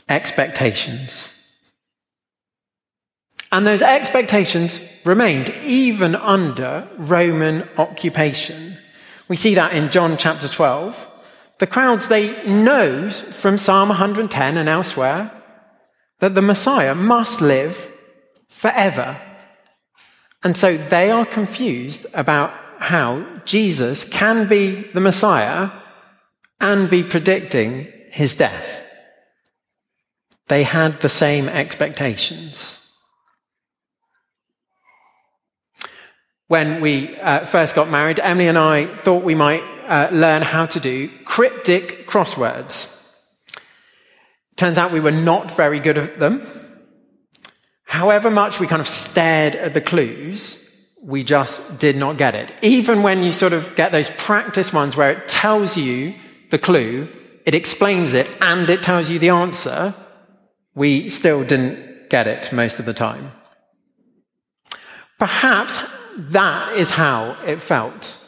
Expectations. 0.09 1.31
And 3.51 3.65
those 3.65 3.81
expectations 3.81 4.79
remained 5.05 5.49
even 5.63 6.15
under 6.15 6.87
Roman 6.97 7.67
occupation. 7.77 8.77
We 9.27 9.35
see 9.35 9.55
that 9.55 9.73
in 9.73 9.91
John 9.91 10.17
chapter 10.17 10.47
12. 10.47 11.07
The 11.59 11.67
crowds, 11.67 12.07
they 12.07 12.43
know 12.45 13.09
from 13.09 13.57
Psalm 13.57 13.89
110 13.89 14.57
and 14.57 14.67
elsewhere 14.67 15.31
that 16.19 16.35
the 16.35 16.41
Messiah 16.41 16.95
must 16.95 17.39
live 17.39 17.89
forever. 18.49 19.19
And 20.43 20.57
so 20.57 20.77
they 20.77 21.11
are 21.11 21.25
confused 21.25 22.05
about 22.13 22.53
how 22.85 23.25
Jesus 23.45 24.03
can 24.03 24.47
be 24.47 24.83
the 24.93 25.01
Messiah 25.01 25.71
and 26.61 26.87
be 26.87 27.01
predicting 27.01 27.91
his 28.11 28.35
death. 28.35 28.79
They 30.49 30.61
had 30.61 31.01
the 31.01 31.09
same 31.09 31.49
expectations. 31.49 32.79
When 36.47 36.79
we 36.79 37.17
uh, 37.17 37.45
first 37.45 37.73
got 37.73 37.89
married, 37.89 38.19
Emily 38.19 38.47
and 38.47 38.57
I 38.57 38.85
thought 38.85 39.23
we 39.23 39.33
might 39.33 39.63
uh, 39.87 40.09
learn 40.11 40.43
how 40.43 40.67
to 40.67 40.79
do 40.79 41.09
cryptic 41.25 42.07
crosswords. 42.07 42.91
Turns 44.57 44.77
out 44.77 44.91
we 44.91 44.99
were 44.99 45.11
not 45.11 45.49
very 45.49 45.79
good 45.79 45.97
at 45.97 46.19
them. 46.19 46.43
However 47.85 48.29
much 48.29 48.59
we 48.59 48.67
kind 48.67 48.79
of 48.79 48.87
stared 48.87 49.55
at 49.55 49.73
the 49.73 49.81
clues, 49.81 50.64
we 51.05 51.23
just 51.23 51.77
did 51.77 51.95
not 51.95 52.17
get 52.17 52.33
it. 52.33 52.51
Even 52.63 53.03
when 53.03 53.21
you 53.23 53.31
sort 53.31 53.53
of 53.53 53.75
get 53.75 53.91
those 53.91 54.09
practice 54.17 54.73
ones 54.73 54.95
where 54.95 55.11
it 55.11 55.27
tells 55.27 55.77
you 55.77 56.15
the 56.49 56.57
clue, 56.57 57.07
it 57.45 57.53
explains 57.53 58.13
it, 58.13 58.29
and 58.41 58.69
it 58.69 58.81
tells 58.81 59.09
you 59.09 59.19
the 59.19 59.29
answer, 59.29 59.93
we 60.73 61.09
still 61.09 61.43
didn't 61.43 62.09
get 62.09 62.27
it 62.27 62.51
most 62.51 62.79
of 62.79 62.85
the 62.85 62.93
time. 62.93 63.31
Perhaps 65.19 65.79
that 66.17 66.75
is 66.75 66.89
how 66.89 67.37
it 67.45 67.61
felt 67.61 68.19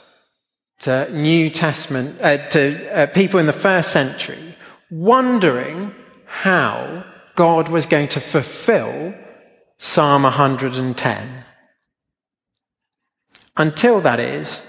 to 0.80 1.12
New 1.12 1.50
Testament, 1.50 2.22
uh, 2.22 2.38
to 2.50 2.96
uh, 2.96 3.08
people 3.08 3.40
in 3.40 3.48
the 3.48 3.54
first 3.54 3.92
century, 3.92 4.56
wondering 4.92 5.94
how 6.26 7.04
God 7.36 7.70
was 7.70 7.88
going 7.88 8.10
to 8.10 8.20
fulfill 8.20 9.16
Psalm 9.80 10.24
110. 10.24 11.46
Until 13.58 14.02
that 14.02 14.20
is, 14.20 14.66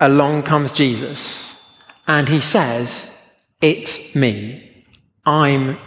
along 0.00 0.44
comes 0.44 0.72
Jesus 0.72 1.62
and 2.08 2.28
he 2.28 2.40
says, 2.40 3.14
It's 3.60 4.14
me. 4.14 4.86
I'm 5.26 5.78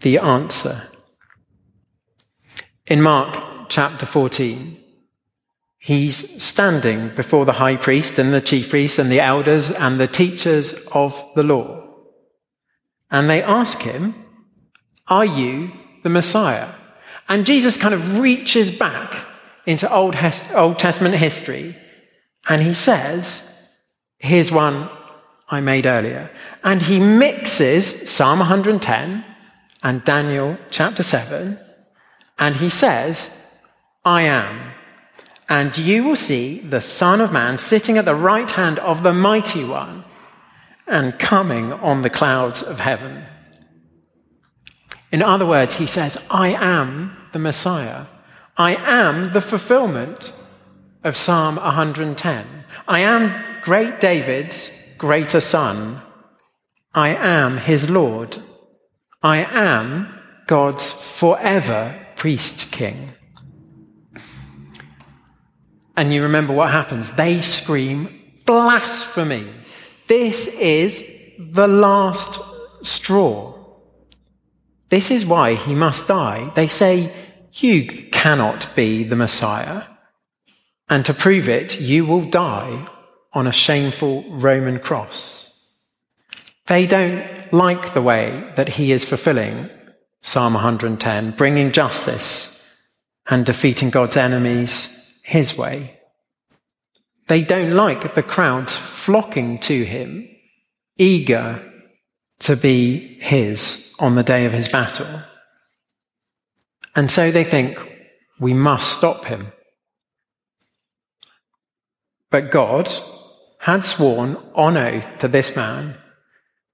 the 0.00 0.18
answer. 0.18 0.82
In 2.86 3.00
Mark 3.00 3.68
chapter 3.68 4.06
14, 4.06 4.76
he's 5.78 6.42
standing 6.42 7.14
before 7.14 7.44
the 7.44 7.52
high 7.52 7.76
priest 7.76 8.18
and 8.18 8.34
the 8.34 8.40
chief 8.40 8.70
priests 8.70 8.98
and 8.98 9.10
the 9.10 9.20
elders 9.20 9.70
and 9.70 9.98
the 9.98 10.08
teachers 10.08 10.72
of 10.92 11.24
the 11.36 11.44
law. 11.44 11.80
And 13.10 13.30
they 13.30 13.42
ask 13.42 13.80
him, 13.82 14.14
Are 15.06 15.24
you 15.24 15.70
the 16.02 16.10
Messiah? 16.10 16.70
And 17.28 17.46
Jesus 17.46 17.76
kind 17.76 17.94
of 17.94 18.18
reaches 18.18 18.70
back 18.72 19.14
into 19.64 19.90
Old, 19.92 20.16
Old 20.54 20.78
Testament 20.78 21.14
history 21.14 21.76
and 22.48 22.62
he 22.62 22.74
says, 22.74 23.50
Here's 24.18 24.50
one 24.50 24.88
I 25.48 25.60
made 25.60 25.86
earlier. 25.86 26.30
And 26.62 26.80
he 26.82 26.98
mixes 26.98 28.10
Psalm 28.10 28.38
110 28.38 29.24
and 29.82 30.04
Daniel 30.04 30.56
chapter 30.70 31.02
7, 31.02 31.58
and 32.38 32.56
he 32.56 32.70
says, 32.70 33.38
I 34.04 34.22
am. 34.22 34.72
And 35.48 35.76
you 35.76 36.04
will 36.04 36.16
see 36.16 36.60
the 36.60 36.80
Son 36.80 37.20
of 37.20 37.32
Man 37.32 37.58
sitting 37.58 37.98
at 37.98 38.06
the 38.06 38.14
right 38.14 38.50
hand 38.50 38.78
of 38.78 39.02
the 39.02 39.12
Mighty 39.12 39.62
One 39.62 40.04
and 40.86 41.18
coming 41.18 41.72
on 41.72 42.00
the 42.00 42.10
clouds 42.10 42.62
of 42.62 42.80
heaven. 42.80 43.24
In 45.12 45.22
other 45.22 45.46
words, 45.46 45.76
he 45.76 45.86
says, 45.86 46.16
I 46.30 46.54
am 46.54 47.14
the 47.32 47.38
Messiah. 47.38 48.06
I 48.56 48.76
am 48.76 49.32
the 49.32 49.40
fulfillment 49.40 50.32
of 51.04 51.16
Psalm 51.16 51.56
110. 51.56 52.46
I 52.88 53.00
am 53.00 53.44
great 53.62 54.00
David's 54.00 54.72
greater 54.96 55.40
son. 55.40 56.00
I 56.94 57.10
am 57.14 57.58
his 57.58 57.90
Lord. 57.90 58.38
I 59.22 59.44
am 59.44 60.18
God's 60.46 60.92
forever 60.92 62.06
priest 62.16 62.72
king. 62.72 63.12
And 65.96 66.12
you 66.12 66.22
remember 66.22 66.54
what 66.54 66.70
happens. 66.70 67.10
They 67.12 67.40
scream, 67.42 68.22
blasphemy. 68.46 69.48
This 70.08 70.48
is 70.48 71.04
the 71.38 71.68
last 71.68 72.40
straw. 72.82 73.54
This 74.88 75.10
is 75.10 75.26
why 75.26 75.54
he 75.54 75.74
must 75.74 76.08
die. 76.08 76.50
They 76.54 76.68
say, 76.68 77.12
You 77.52 77.86
cannot 77.86 78.74
be 78.74 79.04
the 79.04 79.16
Messiah. 79.16 79.84
And 80.88 81.04
to 81.06 81.14
prove 81.14 81.48
it, 81.48 81.80
you 81.80 82.04
will 82.04 82.24
die 82.24 82.86
on 83.32 83.46
a 83.46 83.52
shameful 83.52 84.24
Roman 84.30 84.78
cross. 84.78 85.52
They 86.66 86.86
don't 86.86 87.52
like 87.52 87.94
the 87.94 88.02
way 88.02 88.52
that 88.56 88.68
he 88.68 88.92
is 88.92 89.04
fulfilling 89.04 89.70
Psalm 90.22 90.54
110, 90.54 91.32
bringing 91.32 91.72
justice 91.72 92.50
and 93.28 93.44
defeating 93.44 93.90
God's 93.90 94.16
enemies 94.16 94.88
his 95.22 95.56
way. 95.56 96.00
They 97.26 97.42
don't 97.42 97.72
like 97.72 98.14
the 98.14 98.22
crowds 98.22 98.76
flocking 98.76 99.58
to 99.60 99.84
him, 99.84 100.28
eager 100.96 101.70
to 102.40 102.56
be 102.56 103.18
his 103.20 103.94
on 103.98 104.14
the 104.14 104.22
day 104.22 104.44
of 104.44 104.52
his 104.52 104.68
battle. 104.68 105.22
And 106.94 107.10
so 107.10 107.30
they 107.30 107.44
think, 107.44 107.78
we 108.38 108.54
must 108.54 108.92
stop 108.92 109.24
him. 109.24 109.52
But 112.34 112.50
God 112.50 112.90
had 113.60 113.84
sworn 113.84 114.36
on 114.56 114.76
oath 114.76 115.18
to 115.20 115.28
this 115.28 115.54
man 115.54 115.96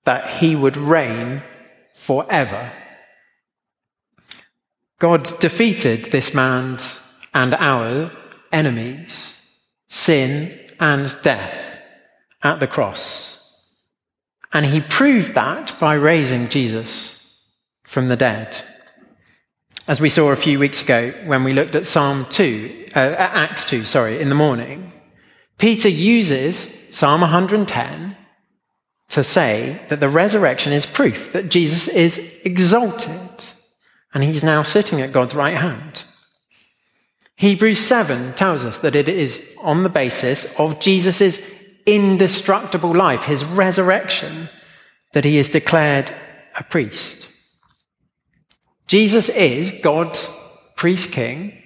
that 0.05 0.27
he 0.38 0.57
would 0.57 0.79
reign 0.79 1.42
forever. 1.92 2.73
God 4.99 5.25
defeated 5.38 6.07
this 6.07 6.33
man's 6.33 7.03
and 7.35 7.53
our 7.53 8.11
enemies, 8.51 9.38
sin 9.90 10.59
and 10.81 11.14
death, 11.20 11.79
at 12.42 12.59
the 12.59 12.66
cross. 12.66 13.46
And 14.55 14.64
he 14.64 14.81
proved 14.81 15.35
that 15.35 15.79
by 15.79 15.92
raising 15.92 16.49
Jesus 16.49 17.37
from 17.83 18.09
the 18.09 18.16
dead. 18.16 18.57
As 19.87 20.01
we 20.01 20.09
saw 20.09 20.31
a 20.31 20.37
few 20.37 20.59
weeks 20.59 20.81
ago 20.83 21.12
when 21.27 21.44
we 21.44 21.53
looked 21.53 21.75
at 21.75 21.85
Psalm 21.85 22.25
2, 22.31 22.87
uh, 22.96 22.99
Acts 22.99 23.66
2, 23.66 23.85
sorry, 23.85 24.23
in 24.23 24.31
the 24.31 24.35
morning, 24.35 24.90
Peter 25.61 25.90
uses 25.90 26.75
Psalm 26.90 27.20
110 27.20 28.16
to 29.11 29.23
say 29.23 29.79
that 29.90 30.01
the 30.01 30.09
resurrection 30.09 30.73
is 30.73 30.87
proof 30.87 31.35
that 31.35 31.51
Jesus 31.51 31.87
is 31.87 32.18
exalted 32.44 33.44
and 34.14 34.25
he's 34.25 34.42
now 34.42 34.62
sitting 34.62 35.03
at 35.03 35.12
God's 35.12 35.35
right 35.35 35.59
hand. 35.59 36.05
Hebrews 37.37 37.79
7 37.79 38.33
tells 38.33 38.64
us 38.64 38.79
that 38.79 38.96
it 38.96 39.07
is 39.07 39.46
on 39.59 39.83
the 39.83 39.90
basis 39.90 40.46
of 40.59 40.81
Jesus' 40.81 41.38
indestructible 41.85 42.94
life, 42.94 43.25
his 43.25 43.44
resurrection, 43.44 44.49
that 45.12 45.27
he 45.27 45.37
is 45.37 45.51
declared 45.51 46.11
a 46.57 46.64
priest. 46.64 47.29
Jesus 48.87 49.29
is 49.29 49.73
God's 49.83 50.35
priest 50.77 51.12
king 51.12 51.62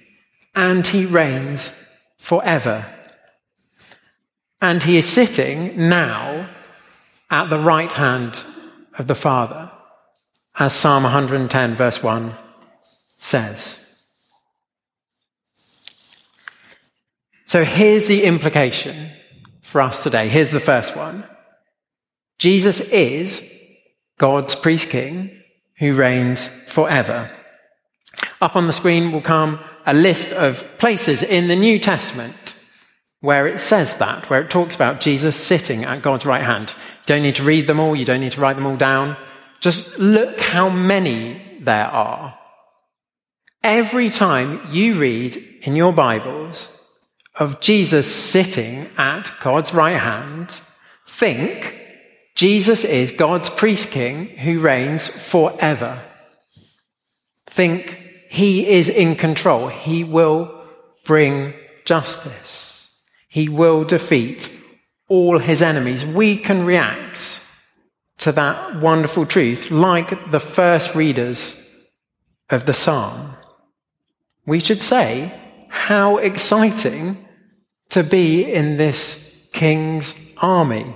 and 0.53 0.85
he 0.85 1.05
reigns 1.05 1.71
forever. 2.19 2.91
And 4.67 4.81
he 4.81 4.97
is 4.97 5.07
sitting 5.07 5.89
now 5.89 6.49
at 7.29 7.51
the 7.51 7.59
right 7.59 7.93
hand 7.93 8.41
of 8.97 9.05
the 9.05 9.13
Father, 9.13 9.69
as 10.57 10.73
Psalm 10.73 11.03
110, 11.03 11.75
verse 11.75 12.01
1 12.01 12.33
says. 13.17 13.79
So 17.45 17.63
here's 17.63 18.07
the 18.07 18.23
implication 18.23 19.11
for 19.61 19.81
us 19.81 20.01
today. 20.01 20.29
Here's 20.29 20.49
the 20.49 20.59
first 20.59 20.95
one 20.95 21.25
Jesus 22.39 22.79
is 22.79 23.43
God's 24.17 24.55
priest 24.55 24.89
king 24.89 25.43
who 25.77 25.93
reigns 25.93 26.47
forever. 26.47 27.29
Up 28.41 28.55
on 28.55 28.65
the 28.65 28.73
screen 28.73 29.11
will 29.11 29.21
come 29.21 29.59
a 29.85 29.93
list 29.93 30.31
of 30.31 30.65
places 30.79 31.21
in 31.21 31.49
the 31.49 31.55
New 31.55 31.77
Testament 31.77 32.44
where 33.25 33.47
it 33.47 33.59
says 33.59 33.95
that, 33.95 34.29
where 34.29 34.41
it 34.41 34.51
talks 34.51 34.75
about 34.75 35.01
Jesus 35.01 35.35
sitting 35.35 35.83
at 35.83 36.03
God's 36.03 36.27
right 36.27 36.43
hand. 36.43 36.69
You 36.69 37.05
don't 37.07 37.23
need 37.23 37.37
to 37.37 37.43
read 37.43 37.65
them 37.65 37.79
all, 37.79 37.95
you 37.95 38.05
don't 38.05 38.21
need 38.21 38.33
to 38.33 38.41
write 38.41 38.55
them 38.55 38.67
all 38.67 38.77
down. 38.77 39.17
Just 39.61 39.97
look 39.97 40.39
how 40.39 40.69
many 40.69 41.41
there 41.59 41.87
are. 41.87 42.37
Every 43.63 44.11
time 44.11 44.61
you 44.69 44.93
read 44.99 45.43
in 45.63 45.75
your 45.75 45.91
Bibles 45.91 46.69
of 47.33 47.59
Jesus 47.61 48.13
sitting 48.13 48.87
at 48.95 49.31
God's 49.41 49.73
right 49.73 49.97
hand, 49.97 50.61
think 51.07 51.81
Jesus 52.35 52.83
is 52.83 53.11
God's 53.11 53.49
priest 53.49 53.89
king 53.89 54.27
who 54.27 54.59
reigns 54.59 55.07
forever. 55.07 55.99
Think 57.47 57.99
he 58.29 58.67
is 58.67 58.87
in 58.87 59.15
control. 59.15 59.67
He 59.69 60.03
will 60.03 60.63
bring 61.05 61.55
justice. 61.85 62.64
He 63.35 63.49
will 63.49 63.83
defeat 63.83 64.49
all 65.09 65.39
his 65.39 65.61
enemies. 65.61 66.05
We 66.05 66.37
can 66.37 66.63
react 66.63 67.41
to 68.19 68.31
that 68.31 68.79
wonderful 68.79 69.25
truth, 69.25 69.69
like 69.69 70.31
the 70.31 70.39
first 70.39 70.95
readers 70.95 71.61
of 72.49 72.65
the 72.65 72.73
psalm. 72.73 73.35
We 74.45 74.61
should 74.61 74.81
say, 74.81 75.33
how 75.67 76.15
exciting 76.15 77.27
to 77.89 78.03
be 78.03 78.49
in 78.49 78.77
this 78.77 79.37
king's 79.51 80.15
army. 80.37 80.95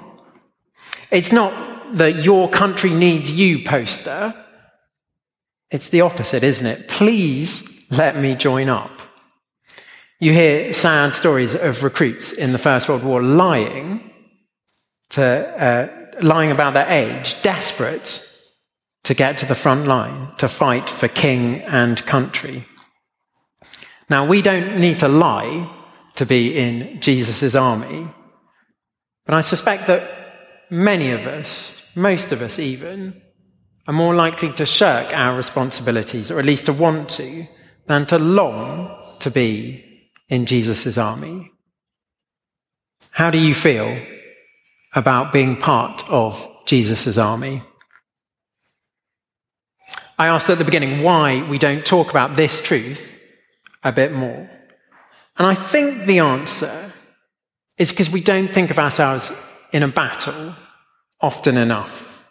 It's 1.12 1.34
not 1.34 1.52
the 1.94 2.10
your 2.10 2.50
country 2.50 2.92
needs 2.94 3.30
you 3.30 3.66
poster. 3.66 4.34
It's 5.72 5.90
the 5.90 6.02
opposite, 6.02 6.46
isn't 6.46 6.66
it? 6.66 6.88
Please 6.88 7.68
let 7.92 8.16
me 8.16 8.36
join 8.36 8.70
up. 8.70 8.99
You 10.22 10.34
hear 10.34 10.74
sad 10.74 11.16
stories 11.16 11.56
of 11.56 11.82
recruits 11.82 12.34
in 12.34 12.52
the 12.52 12.58
First 12.58 12.90
World 12.90 13.06
War 13.06 13.24
lying 13.24 14.12
to, 15.12 15.24
uh, 15.24 15.88
lying 16.22 16.52
about 16.52 16.74
their 16.74 16.90
age, 16.90 17.42
desperate 17.42 18.30
to 19.04 19.14
get 19.14 19.38
to 19.38 19.46
the 19.46 19.56
front 19.56 19.88
line 19.88 20.36
to 20.40 20.50
fight 20.50 20.90
for 20.90 21.08
king 21.08 21.62
and 21.62 22.06
country. 22.06 22.66
Now, 24.10 24.28
we 24.28 24.42
don't 24.42 24.78
need 24.78 25.00
to 25.00 25.08
lie 25.08 25.74
to 26.16 26.26
be 26.26 26.54
in 26.54 27.00
Jesus' 27.00 27.56
army, 27.56 28.06
but 29.26 29.36
I 29.36 29.40
suspect 29.40 29.88
that 29.88 30.04
many 30.70 31.12
of 31.12 31.28
us, 31.28 31.82
most 31.96 32.34
of 32.34 32.42
us 32.42 32.60
even, 32.60 33.22
are 33.88 33.94
more 33.94 34.16
likely 34.16 34.52
to 34.52 34.66
shirk 34.66 35.16
our 35.16 35.38
responsibilities, 35.38 36.30
or 36.30 36.40
at 36.40 36.46
least 36.46 36.66
to 36.66 36.74
want 36.74 37.08
to, 37.12 37.48
than 37.88 38.06
to 38.08 38.18
long 38.18 39.16
to 39.20 39.32
be 39.32 39.86
in 40.30 40.46
Jesus' 40.46 40.98
army. 40.98 41.52
How 43.12 43.32
do 43.32 43.38
you 43.38 43.54
feel 43.54 44.02
about 44.94 45.34
being 45.34 45.58
part 45.58 46.08
of 46.10 46.48
Jesus' 46.66 47.18
army? 47.18 47.64
I 50.18 50.28
asked 50.28 50.50
at 50.50 50.58
the 50.58 50.66
beginning 50.66 51.04
why 51.04 51.48
we 51.50 51.58
don't 51.58 51.86
talk 51.86 52.10
about 52.10 52.36
this 52.36 52.62
truth 52.62 53.02
a 53.84 53.92
bit 53.92 54.14
more. 54.14 54.50
And 55.38 55.48
I 55.48 55.56
think 55.56 56.06
the 56.06 56.20
answer 56.20 56.94
is 57.78 57.90
because 57.90 58.10
we 58.10 58.22
don't 58.22 58.54
think 58.54 58.70
of 58.70 58.80
ourselves 58.80 59.32
in 59.72 59.84
a 59.84 59.88
battle 59.88 60.54
often 61.22 61.58
enough. 61.58 62.26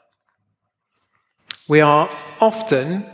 We 1.66 1.80
are 1.80 2.10
often 2.40 3.06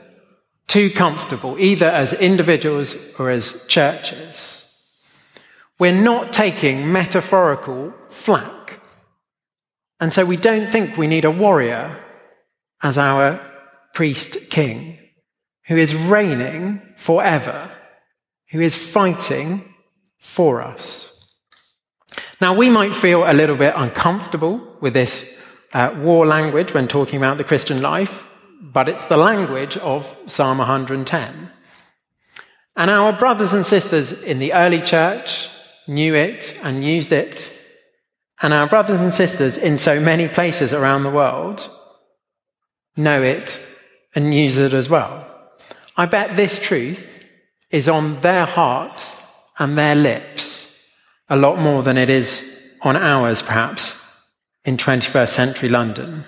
too 0.67 0.91
comfortable, 0.91 1.59
either 1.59 1.87
as 1.87 2.13
individuals 2.13 2.97
or 3.19 3.31
as 3.31 3.65
churches. 3.67 4.64
We're 5.79 5.93
not 5.93 6.33
taking 6.33 6.93
metaphorical 6.93 7.93
flack. 8.09 8.81
And 10.01 10.13
so 10.13 10.25
we 10.25 10.37
don't 10.37 10.71
think 10.71 10.97
we 10.97 11.07
need 11.07 11.25
a 11.25 11.31
warrior 11.31 12.01
as 12.83 12.99
our 12.99 13.41
priest 13.95 14.51
king 14.51 14.99
who 15.67 15.77
is 15.77 15.95
reigning 15.95 16.83
forever, 16.97 17.71
who 18.51 18.61
is 18.61 18.77
fighting 18.77 19.75
for 20.19 20.63
us. 20.63 21.11
Now, 22.41 22.55
we 22.55 22.69
might 22.69 22.95
feel 22.95 23.25
a 23.25 23.33
little 23.33 23.57
bit 23.57 23.75
uncomfortable 23.77 24.77
with 24.81 24.93
this 24.93 25.39
uh, 25.73 25.95
war 25.99 26.27
language 26.27 26.75
when 26.75 26.87
talking 26.87 27.17
about 27.17 27.39
the 27.39 27.45
Christian 27.45 27.81
life, 27.81 28.25
but 28.61 28.89
it's 28.89 29.07
the 29.07 29.17
language 29.17 29.77
of 29.79 30.15
Psalm 30.27 30.59
110. 30.59 31.51
And 32.77 32.91
our 32.91 33.13
brothers 33.13 33.53
and 33.53 33.67
sisters 33.67 34.13
in 34.13 34.41
the 34.41 34.53
early 34.53 34.81
church 34.81 35.49
knew 35.87 36.15
it 36.15 36.59
and 36.63 36.85
used 36.85 37.13
it. 37.13 37.53
And 38.43 38.53
our 38.53 38.67
brothers 38.67 39.01
and 39.01 39.13
sisters 39.13 39.59
in 39.59 39.79
so 39.79 40.01
many 40.01 40.29
places 40.29 40.73
around 40.73 41.03
the 41.03 41.11
world 41.11 41.71
know 42.97 43.23
it 43.23 43.65
and 44.15 44.35
use 44.35 44.59
it 44.59 44.73
as 44.73 44.89
well. 44.89 45.31
I 45.97 46.07
bet 46.07 46.37
this 46.37 46.59
truth 46.59 47.25
is 47.71 47.89
on 47.89 48.21
their 48.21 48.47
hearts 48.47 49.21
and 49.59 49.79
their 49.79 49.95
lips 49.95 50.55
a 51.29 51.37
lot 51.37 51.59
more 51.59 51.83
than 51.83 51.97
it 51.97 52.11
is 52.11 52.51
on 52.83 52.97
ours, 52.97 53.43
perhaps, 53.43 54.01
in 54.65 54.77
21st 54.77 55.29
century 55.29 55.69
London. 55.69 56.25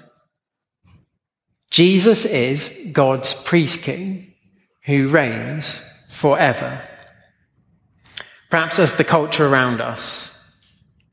Jesus 1.71 2.25
is 2.25 2.91
God's 2.93 3.35
priest 3.35 3.83
king 3.83 4.33
who 4.85 5.09
reigns 5.09 5.81
forever. 6.09 6.83
Perhaps 8.51 8.79
as 8.79 8.93
the 8.93 9.05
culture 9.05 9.47
around 9.47 9.81
us, 9.81 10.33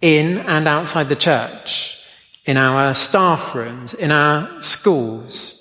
in 0.02 0.38
and 0.40 0.68
outside 0.68 1.10
the 1.10 1.16
church, 1.16 1.98
in 2.46 2.58
our 2.58 2.94
staff 2.94 3.56
rooms, 3.56 3.94
in 3.94 4.12
our 4.12 4.62
schools, 4.62 5.60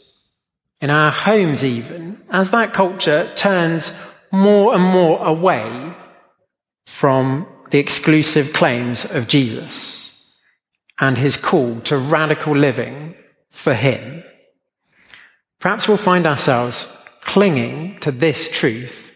in 0.81 0.91
our 0.91 1.11
homes 1.11 1.63
even, 1.63 2.21
as 2.31 2.51
that 2.51 2.75
culture 2.75 3.31
turns 3.37 3.93
more 4.33 4.75
and 4.75 4.83
more 4.83 5.25
away 5.25 5.95
from 6.87 7.47
the 7.71 7.79
exclusive 7.79 8.53
claims 8.53 9.05
of 9.05 9.29
Jesus 9.29 10.33
and 10.99 11.17
his 11.17 11.37
call 11.37 11.81
to 11.83 11.97
radical 11.97 12.55
living 12.55 13.15
for 13.51 13.75
him, 13.75 14.23
perhaps 15.61 15.87
we'll 15.87 15.97
find 15.97 16.27
ourselves 16.27 16.87
clinging 17.21 17.99
to 18.01 18.11
this 18.11 18.51
truth 18.51 19.11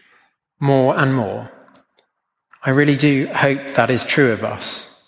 more 0.59 0.99
and 0.99 1.13
more. 1.13 1.51
I 2.67 2.71
really 2.71 2.97
do 2.97 3.27
hope 3.27 3.65
that 3.75 3.89
is 3.89 4.03
true 4.03 4.33
of 4.33 4.43
us. 4.43 5.01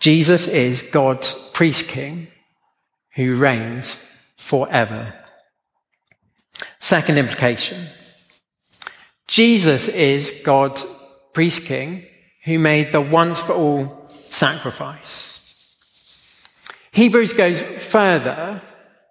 Jesus 0.00 0.48
is 0.48 0.82
God's 0.82 1.32
priest 1.50 1.86
king 1.86 2.26
who 3.14 3.36
reigns 3.36 3.94
forever. 4.36 5.14
Second 6.80 7.18
implication 7.18 7.86
Jesus 9.28 9.86
is 9.86 10.34
God's 10.44 10.84
priest 11.32 11.62
king 11.62 12.04
who 12.44 12.58
made 12.58 12.90
the 12.90 13.00
once 13.00 13.40
for 13.40 13.52
all 13.52 14.10
sacrifice. 14.28 15.54
Hebrews 16.90 17.34
goes 17.34 17.62
further 17.62 18.62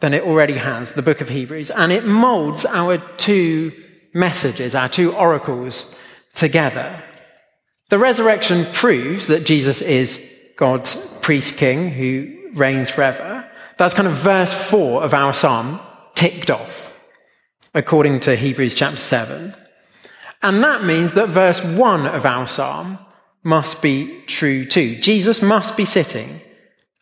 than 0.02 0.14
it 0.14 0.24
already 0.24 0.56
has, 0.56 0.92
the 0.92 1.02
book 1.02 1.22
of 1.22 1.30
Hebrews, 1.30 1.70
and 1.70 1.94
it 1.94 2.06
molds 2.06 2.66
our 2.66 2.98
two 2.98 3.72
messages, 4.14 4.76
our 4.76 4.90
two 4.90 5.14
oracles 5.14 5.86
together. 6.36 7.04
The 7.90 8.00
resurrection 8.00 8.66
proves 8.74 9.28
that 9.28 9.46
Jesus 9.46 9.82
is 9.82 10.22
God's 10.58 10.96
priest 11.22 11.58
king 11.58 11.90
who 11.90 12.50
reigns 12.54 12.90
forever. 12.90 13.50
That's 13.78 13.94
kind 13.94 14.08
of 14.08 14.16
verse 14.16 14.54
four 14.54 15.04
of 15.04 15.14
our 15.14 15.34
psalm 15.34 15.80
ticked 16.14 16.50
off, 16.50 16.98
according 17.74 18.22
to 18.22 18.36
Hebrews 18.36 18.74
chapter 18.74 18.98
seven. 18.98 19.54
And 20.42 20.64
that 20.64 20.84
means 20.84 21.14
that 21.14 21.30
verse 21.30 21.64
one 21.64 22.08
of 22.08 22.26
our 22.26 22.48
psalm 22.48 22.98
must 23.44 23.82
be 23.82 24.24
true 24.28 24.66
too. 24.66 24.96
Jesus 24.96 25.42
must 25.42 25.78
be 25.78 25.86
sitting 25.86 26.42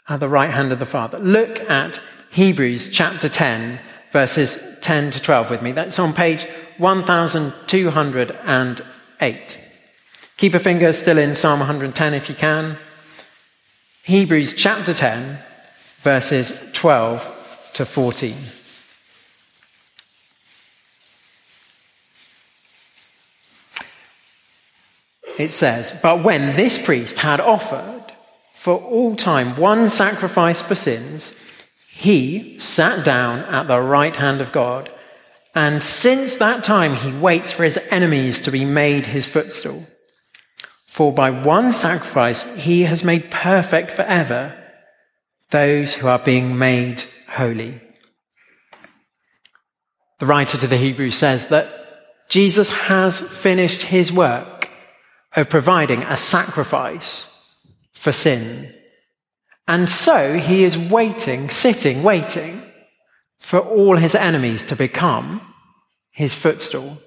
at 0.10 0.20
the 0.20 0.30
right 0.30 0.52
hand 0.52 0.72
of 0.72 0.80
the 0.80 0.86
Father. 0.86 1.20
Look 1.20 1.60
at 1.70 2.00
Hebrews 2.32 2.90
chapter 2.90 3.30
10, 3.30 3.80
verses 4.12 4.62
10 4.82 5.12
to 5.12 5.22
12 5.22 5.50
with 5.50 5.62
me. 5.62 5.72
That's 5.72 6.00
on 6.00 6.14
page 6.14 6.46
1208. 6.78 8.82
Keep 10.38 10.56
a 10.56 10.60
finger 10.60 10.92
still 10.92 11.18
in 11.18 11.36
Psalm 11.36 11.60
110 11.60 12.14
if 12.14 12.28
you 12.28 12.36
can. 12.36 12.76
Hebrews 14.04 14.54
chapter 14.54 14.94
10, 14.94 15.40
verses 16.02 16.62
12 16.74 17.72
to 17.76 17.86
14. 17.86 18.36
It 25.40 25.52
says, 25.52 25.98
But 26.04 26.24
when 26.24 26.58
this 26.58 26.78
priest 26.78 27.18
had 27.20 27.40
offered 27.40 28.14
for 28.54 28.78
all 28.78 29.16
time 29.16 29.56
one 29.56 29.90
sacrifice 29.90 30.62
for 30.62 30.76
sins, 30.76 31.34
he 31.88 32.60
sat 32.60 33.06
down 33.06 33.40
at 33.46 33.68
the 33.68 33.80
right 33.80 34.16
hand 34.16 34.42
of 34.42 34.52
God. 34.52 34.92
And 35.56 35.84
since 35.84 36.36
that 36.38 36.64
time, 36.64 36.96
he 36.96 37.12
waits 37.12 37.52
for 37.52 37.64
his 37.64 37.80
enemies 37.90 38.40
to 38.42 38.52
be 38.52 38.66
made 38.66 39.06
his 39.06 39.26
footstool. 39.26 39.86
For 40.88 41.14
by 41.14 41.30
one 41.30 41.72
sacrifice, 41.72 42.44
he 42.56 42.84
has 42.84 43.04
made 43.04 43.32
perfect 43.32 43.92
forever 43.92 44.60
those 45.52 45.94
who 45.94 46.08
are 46.08 46.20
being 46.20 46.58
made 46.58 47.04
holy. 47.28 47.80
The 50.20 50.26
writer 50.26 50.58
to 50.58 50.68
the 50.68 50.78
Hebrews 50.78 51.16
says 51.16 51.48
that 51.48 51.68
Jesus 52.30 52.72
has 52.72 53.20
finished 53.20 53.84
his 53.84 54.12
work 54.12 54.70
of 55.36 55.50
providing 55.50 56.04
a 56.04 56.18
sacrifice 56.18 57.30
for 57.92 58.12
sin. 58.12 58.74
And 59.68 59.90
so 59.90 60.38
he 60.38 60.64
is 60.64 60.78
waiting, 60.78 61.50
sitting, 61.50 62.04
waiting 62.04 62.62
for 63.44 63.60
all 63.60 63.98
his 63.98 64.16
enemies 64.16 64.64
to 64.64 64.74
become 64.74 65.42
his 66.12 66.34
footstool. 66.34 66.98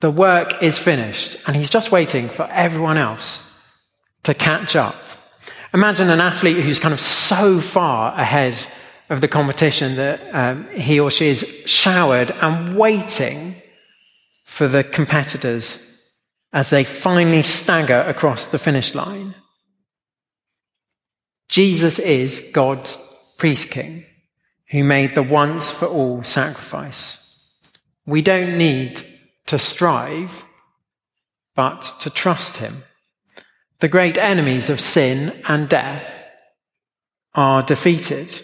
The 0.00 0.10
work 0.10 0.60
is 0.64 0.78
finished, 0.78 1.36
and 1.46 1.54
he's 1.54 1.70
just 1.70 1.92
waiting 1.92 2.28
for 2.28 2.42
everyone 2.50 2.98
else 2.98 3.62
to 4.24 4.34
catch 4.34 4.74
up. 4.74 4.96
Imagine 5.72 6.10
an 6.10 6.20
athlete 6.20 6.56
who's 6.56 6.80
kind 6.80 6.92
of 6.92 7.00
so 7.00 7.60
far 7.60 8.18
ahead 8.18 8.66
of 9.08 9.20
the 9.20 9.28
competition 9.28 9.94
that 9.94 10.20
um, 10.34 10.68
he 10.70 10.98
or 10.98 11.12
she 11.12 11.28
is 11.28 11.46
showered 11.66 12.32
and 12.42 12.76
waiting 12.76 13.54
for 14.44 14.66
the 14.66 14.82
competitors 14.82 16.00
as 16.52 16.70
they 16.70 16.82
finally 16.82 17.44
stagger 17.44 18.00
across 18.08 18.46
the 18.46 18.58
finish 18.58 18.92
line. 18.92 19.36
Jesus 21.48 22.00
is 22.00 22.40
God's 22.52 22.98
priest 23.38 23.70
king 23.70 24.04
who 24.70 24.84
made 24.84 25.14
the 25.14 25.22
once 25.22 25.70
for 25.70 25.86
all 25.86 26.22
sacrifice. 26.24 27.22
We 28.04 28.22
don't 28.22 28.58
need 28.58 29.02
to 29.46 29.58
strive, 29.58 30.44
but 31.54 31.94
to 32.00 32.10
trust 32.10 32.56
him. 32.58 32.84
The 33.80 33.88
great 33.88 34.18
enemies 34.18 34.70
of 34.70 34.80
sin 34.80 35.42
and 35.48 35.68
death 35.68 36.26
are 37.34 37.62
defeated. 37.62 38.42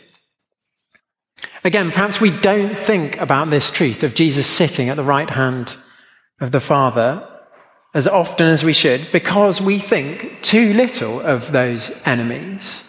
Again, 1.64 1.90
perhaps 1.90 2.20
we 2.20 2.30
don't 2.30 2.76
think 2.76 3.16
about 3.18 3.50
this 3.50 3.70
truth 3.70 4.02
of 4.02 4.14
Jesus 4.14 4.46
sitting 4.46 4.88
at 4.88 4.96
the 4.96 5.02
right 5.02 5.30
hand 5.30 5.76
of 6.40 6.52
the 6.52 6.60
Father 6.60 7.28
as 7.94 8.06
often 8.06 8.48
as 8.48 8.64
we 8.64 8.72
should 8.72 9.06
because 9.12 9.60
we 9.60 9.78
think 9.78 10.42
too 10.42 10.72
little 10.74 11.20
of 11.20 11.52
those 11.52 11.90
enemies 12.04 12.88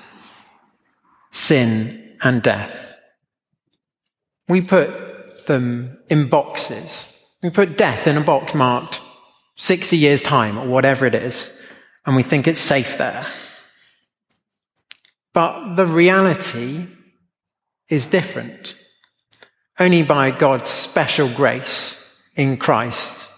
sin 1.32 2.16
and 2.22 2.42
death. 2.44 2.93
We 4.48 4.62
put 4.62 5.46
them 5.48 6.00
in 6.10 6.30
boxes. 6.30 7.10
We 7.42 7.50
put 7.50 7.78
death 7.78 8.08
in 8.08 8.18
a 8.18 8.22
box 8.22 8.54
marked 8.54 9.02
60 9.56 9.98
years' 9.98 10.22
time 10.22 10.58
or 10.58 10.68
whatever 10.68 11.06
it 11.06 11.16
is, 11.16 11.62
and 12.06 12.16
we 12.16 12.24
think 12.24 12.48
it's 12.48 12.60
safe 12.60 12.98
there. 12.98 13.26
But 15.34 15.76
the 15.76 15.86
reality 15.86 16.88
is 17.90 18.06
different. 18.06 18.76
Only 19.80 20.04
by 20.04 20.32
God's 20.32 20.70
special 20.70 21.30
grace 21.30 22.00
in 22.36 22.58
Christ 22.58 23.30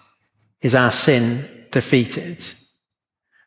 is 0.61 0.75
our 0.75 0.91
sin 0.91 1.65
defeated. 1.71 2.43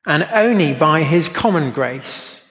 And 0.06 0.28
only 0.32 0.72
by 0.72 1.02
his 1.02 1.28
common 1.28 1.72
grace 1.72 2.42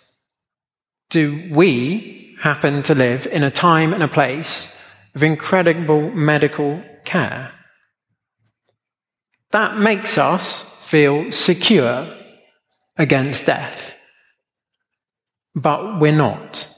do 1.09 1.49
we 1.51 2.35
happen 2.39 2.83
to 2.83 2.93
live 2.93 3.25
in 3.25 3.43
a 3.43 3.49
time 3.49 3.93
and 3.93 4.03
a 4.03 4.07
place 4.07 4.76
of 5.17 5.23
incredible 5.23 6.11
medical 6.11 6.79
care. 7.03 7.51
That 9.49 9.79
makes 9.79 10.15
us 10.15 10.61
feel 10.85 11.31
secure 11.31 12.15
against 12.97 13.47
death. 13.47 13.95
But 15.55 15.99
we're 15.99 16.11
not. 16.11 16.71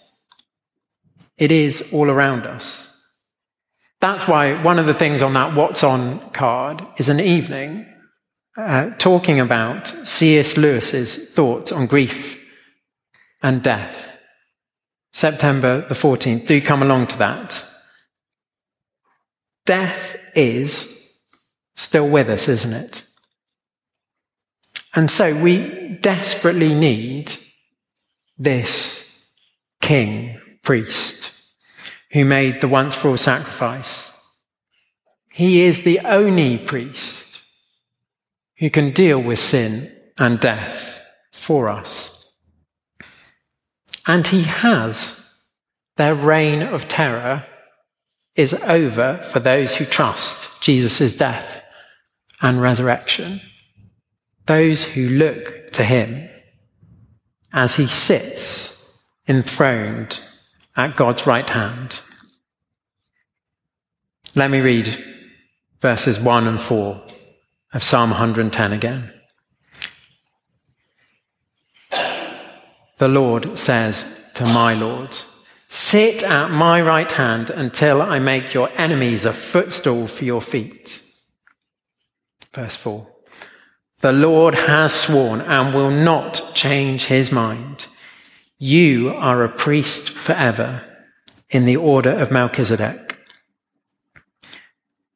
It 1.38 1.52
is 1.52 1.90
all 1.92 2.10
around 2.10 2.46
us. 2.46 2.90
That's 4.00 4.26
why 4.26 4.64
one 4.64 4.80
of 4.80 4.86
the 4.86 4.94
things 4.94 5.22
on 5.22 5.34
that 5.34 5.54
What's 5.54 5.84
On 5.84 6.22
card 6.30 6.82
is 6.96 7.10
an 7.10 7.20
evening 7.20 7.86
uh, 8.56 8.92
talking 8.92 9.42
about 9.42 9.90
C.S. 10.06 10.56
Lewis's 10.56 11.28
thoughts 11.32 11.74
on 11.74 11.88
grief 11.88 12.42
and 13.44 13.62
death. 13.62 14.18
September 15.12 15.86
the 15.90 15.94
14th. 15.94 16.48
Do 16.48 16.62
come 16.62 16.82
along 16.82 17.08
to 17.08 17.18
that. 17.18 17.66
Death 19.70 20.18
is 20.34 21.00
still 21.76 22.10
with 22.10 22.28
us, 22.28 22.48
isn't 22.48 22.74
it? 22.74 23.04
And 24.96 25.12
so 25.12 25.40
we 25.40 25.90
desperately 26.02 26.74
need 26.74 27.32
this 28.40 29.24
king, 29.80 30.42
priest, 30.64 31.30
who 32.12 32.26
made 32.26 32.62
the 32.62 32.68
once 32.68 32.96
for 32.96 33.10
all 33.10 33.18
sacrifice. 33.18 34.12
He 35.32 35.62
is 35.62 35.84
the 35.84 36.00
only 36.00 36.58
priest 36.58 37.40
who 38.58 38.72
can 38.72 38.90
deal 38.90 39.22
with 39.22 39.38
sin 39.38 39.96
and 40.18 40.40
death 40.40 41.00
for 41.32 41.70
us. 41.70 42.26
And 44.08 44.26
he 44.26 44.42
has. 44.42 45.24
Their 45.98 46.16
reign 46.16 46.64
of 46.64 46.88
terror 46.88 47.46
is 48.40 48.54
over 48.54 49.18
for 49.18 49.42
those 49.42 49.76
who 49.76 49.84
trust 49.84 50.62
Jesus' 50.62 51.14
death 51.14 51.62
and 52.42 52.62
resurrection. 52.62 53.42
Those 54.46 54.82
who 54.82 55.10
look 55.10 55.72
to 55.72 55.84
him 55.84 56.30
as 57.52 57.76
he 57.76 57.88
sits 57.88 58.98
enthroned 59.28 60.22
at 60.78 60.96
God's 60.96 61.28
right 61.28 61.50
hand. 61.50 62.00
Let 64.38 64.50
me 64.50 64.62
read 64.62 65.04
verses 65.82 66.18
1 66.18 66.48
and 66.48 66.62
4 66.62 67.02
of 67.74 67.84
Psalm 67.84 68.12
110 68.12 68.72
again. 68.72 69.12
The 73.00 73.10
Lord 73.10 73.58
says 73.58 74.06
to 74.36 74.46
my 74.46 74.76
Lord, 74.76 75.18
Sit 75.72 76.24
at 76.24 76.50
my 76.50 76.82
right 76.82 77.12
hand 77.12 77.52
until 77.52 78.02
I 78.02 78.18
make 78.18 78.56
your 78.56 78.72
enemies 78.76 79.24
a 79.24 79.32
footstool 79.32 80.08
for 80.08 80.26
your 80.26 80.42
feet. 80.42 81.04
Verse 82.52 82.76
4. 82.76 83.08
The 84.00 84.12
Lord 84.12 84.56
has 84.56 84.94
sworn 84.94 85.42
and 85.42 85.74
will 85.74 85.92
not 85.92 86.52
change 86.56 87.06
his 87.06 87.32
mind. 87.32 87.88
You 88.58 89.10
are 89.10 89.44
a 89.44 89.52
priest 89.52 90.10
forever 90.10 90.84
in 91.52 91.66
the 91.66 91.78
order 91.78 92.12
of 92.12 92.32
Melchizedek. 92.32 93.18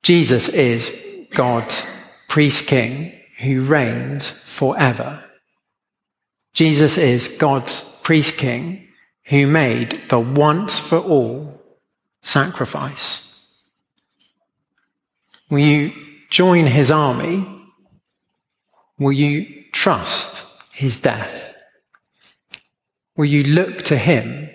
Jesus 0.03 0.49
is 0.49 1.27
God's 1.31 1.87
priest 2.27 2.67
king 2.67 3.19
who 3.39 3.61
reigns 3.61 4.29
forever. 4.29 5.23
Jesus 6.53 6.99
is 6.99 7.27
God's 7.27 7.81
priest 8.03 8.37
king 8.37 8.83
who 9.25 9.47
made 9.47 10.09
the 10.09 10.19
once 10.19 10.79
for 10.79 10.97
all 10.97 11.62
sacrifice. 12.21 13.45
Will 15.49 15.59
you 15.59 15.93
join 16.29 16.65
his 16.65 16.91
army? 16.91 17.47
Will 18.97 19.12
you 19.12 19.63
trust 19.71 20.45
his 20.71 20.97
death? 20.97 21.55
Will 23.15 23.25
you 23.25 23.43
look 23.43 23.83
to 23.83 23.97
him 23.97 24.49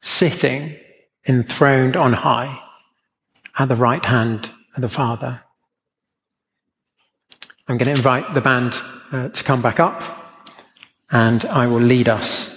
sitting 0.00 0.76
enthroned 1.26 1.96
on 1.96 2.12
high 2.12 2.60
at 3.58 3.68
the 3.68 3.76
right 3.76 4.04
hand 4.04 4.50
of 4.76 4.82
the 4.82 4.88
Father? 4.88 5.40
I'm 7.66 7.78
going 7.78 7.86
to 7.86 7.98
invite 7.98 8.34
the 8.34 8.40
band 8.40 8.80
uh, 9.10 9.28
to 9.30 9.44
come 9.44 9.62
back 9.62 9.80
up 9.80 10.02
and 11.10 11.44
I 11.46 11.66
will 11.66 11.80
lead 11.80 12.08
us 12.08 12.53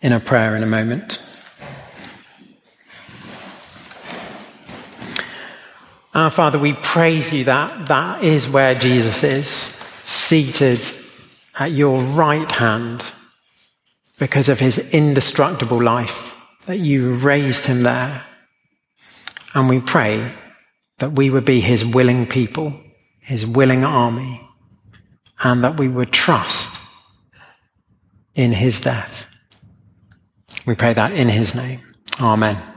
in 0.00 0.12
a 0.12 0.20
prayer 0.20 0.56
in 0.56 0.62
a 0.62 0.66
moment. 0.66 1.18
Our 6.12 6.30
Father, 6.30 6.58
we 6.58 6.72
praise 6.72 7.32
you 7.32 7.44
that 7.44 7.86
that 7.86 8.24
is 8.24 8.48
where 8.48 8.74
Jesus 8.74 9.22
is, 9.22 9.48
seated 9.48 10.82
at 11.56 11.70
your 11.70 12.02
right 12.02 12.50
hand 12.50 13.04
because 14.18 14.48
of 14.48 14.58
his 14.58 14.78
indestructible 14.92 15.80
life, 15.80 16.36
that 16.66 16.78
you 16.78 17.12
raised 17.12 17.64
him 17.64 17.82
there. 17.82 18.24
And 19.54 19.68
we 19.68 19.80
pray 19.80 20.34
that 20.98 21.12
we 21.12 21.30
would 21.30 21.44
be 21.44 21.60
his 21.60 21.84
willing 21.84 22.26
people, 22.26 22.78
his 23.20 23.46
willing 23.46 23.84
army, 23.84 24.46
and 25.42 25.62
that 25.64 25.78
we 25.78 25.88
would 25.88 26.12
trust 26.12 26.80
in 28.34 28.52
his 28.52 28.80
death. 28.80 29.26
We 30.66 30.74
pray 30.74 30.92
that 30.92 31.12
in 31.12 31.28
his 31.28 31.54
name. 31.54 31.80
Amen. 32.20 32.69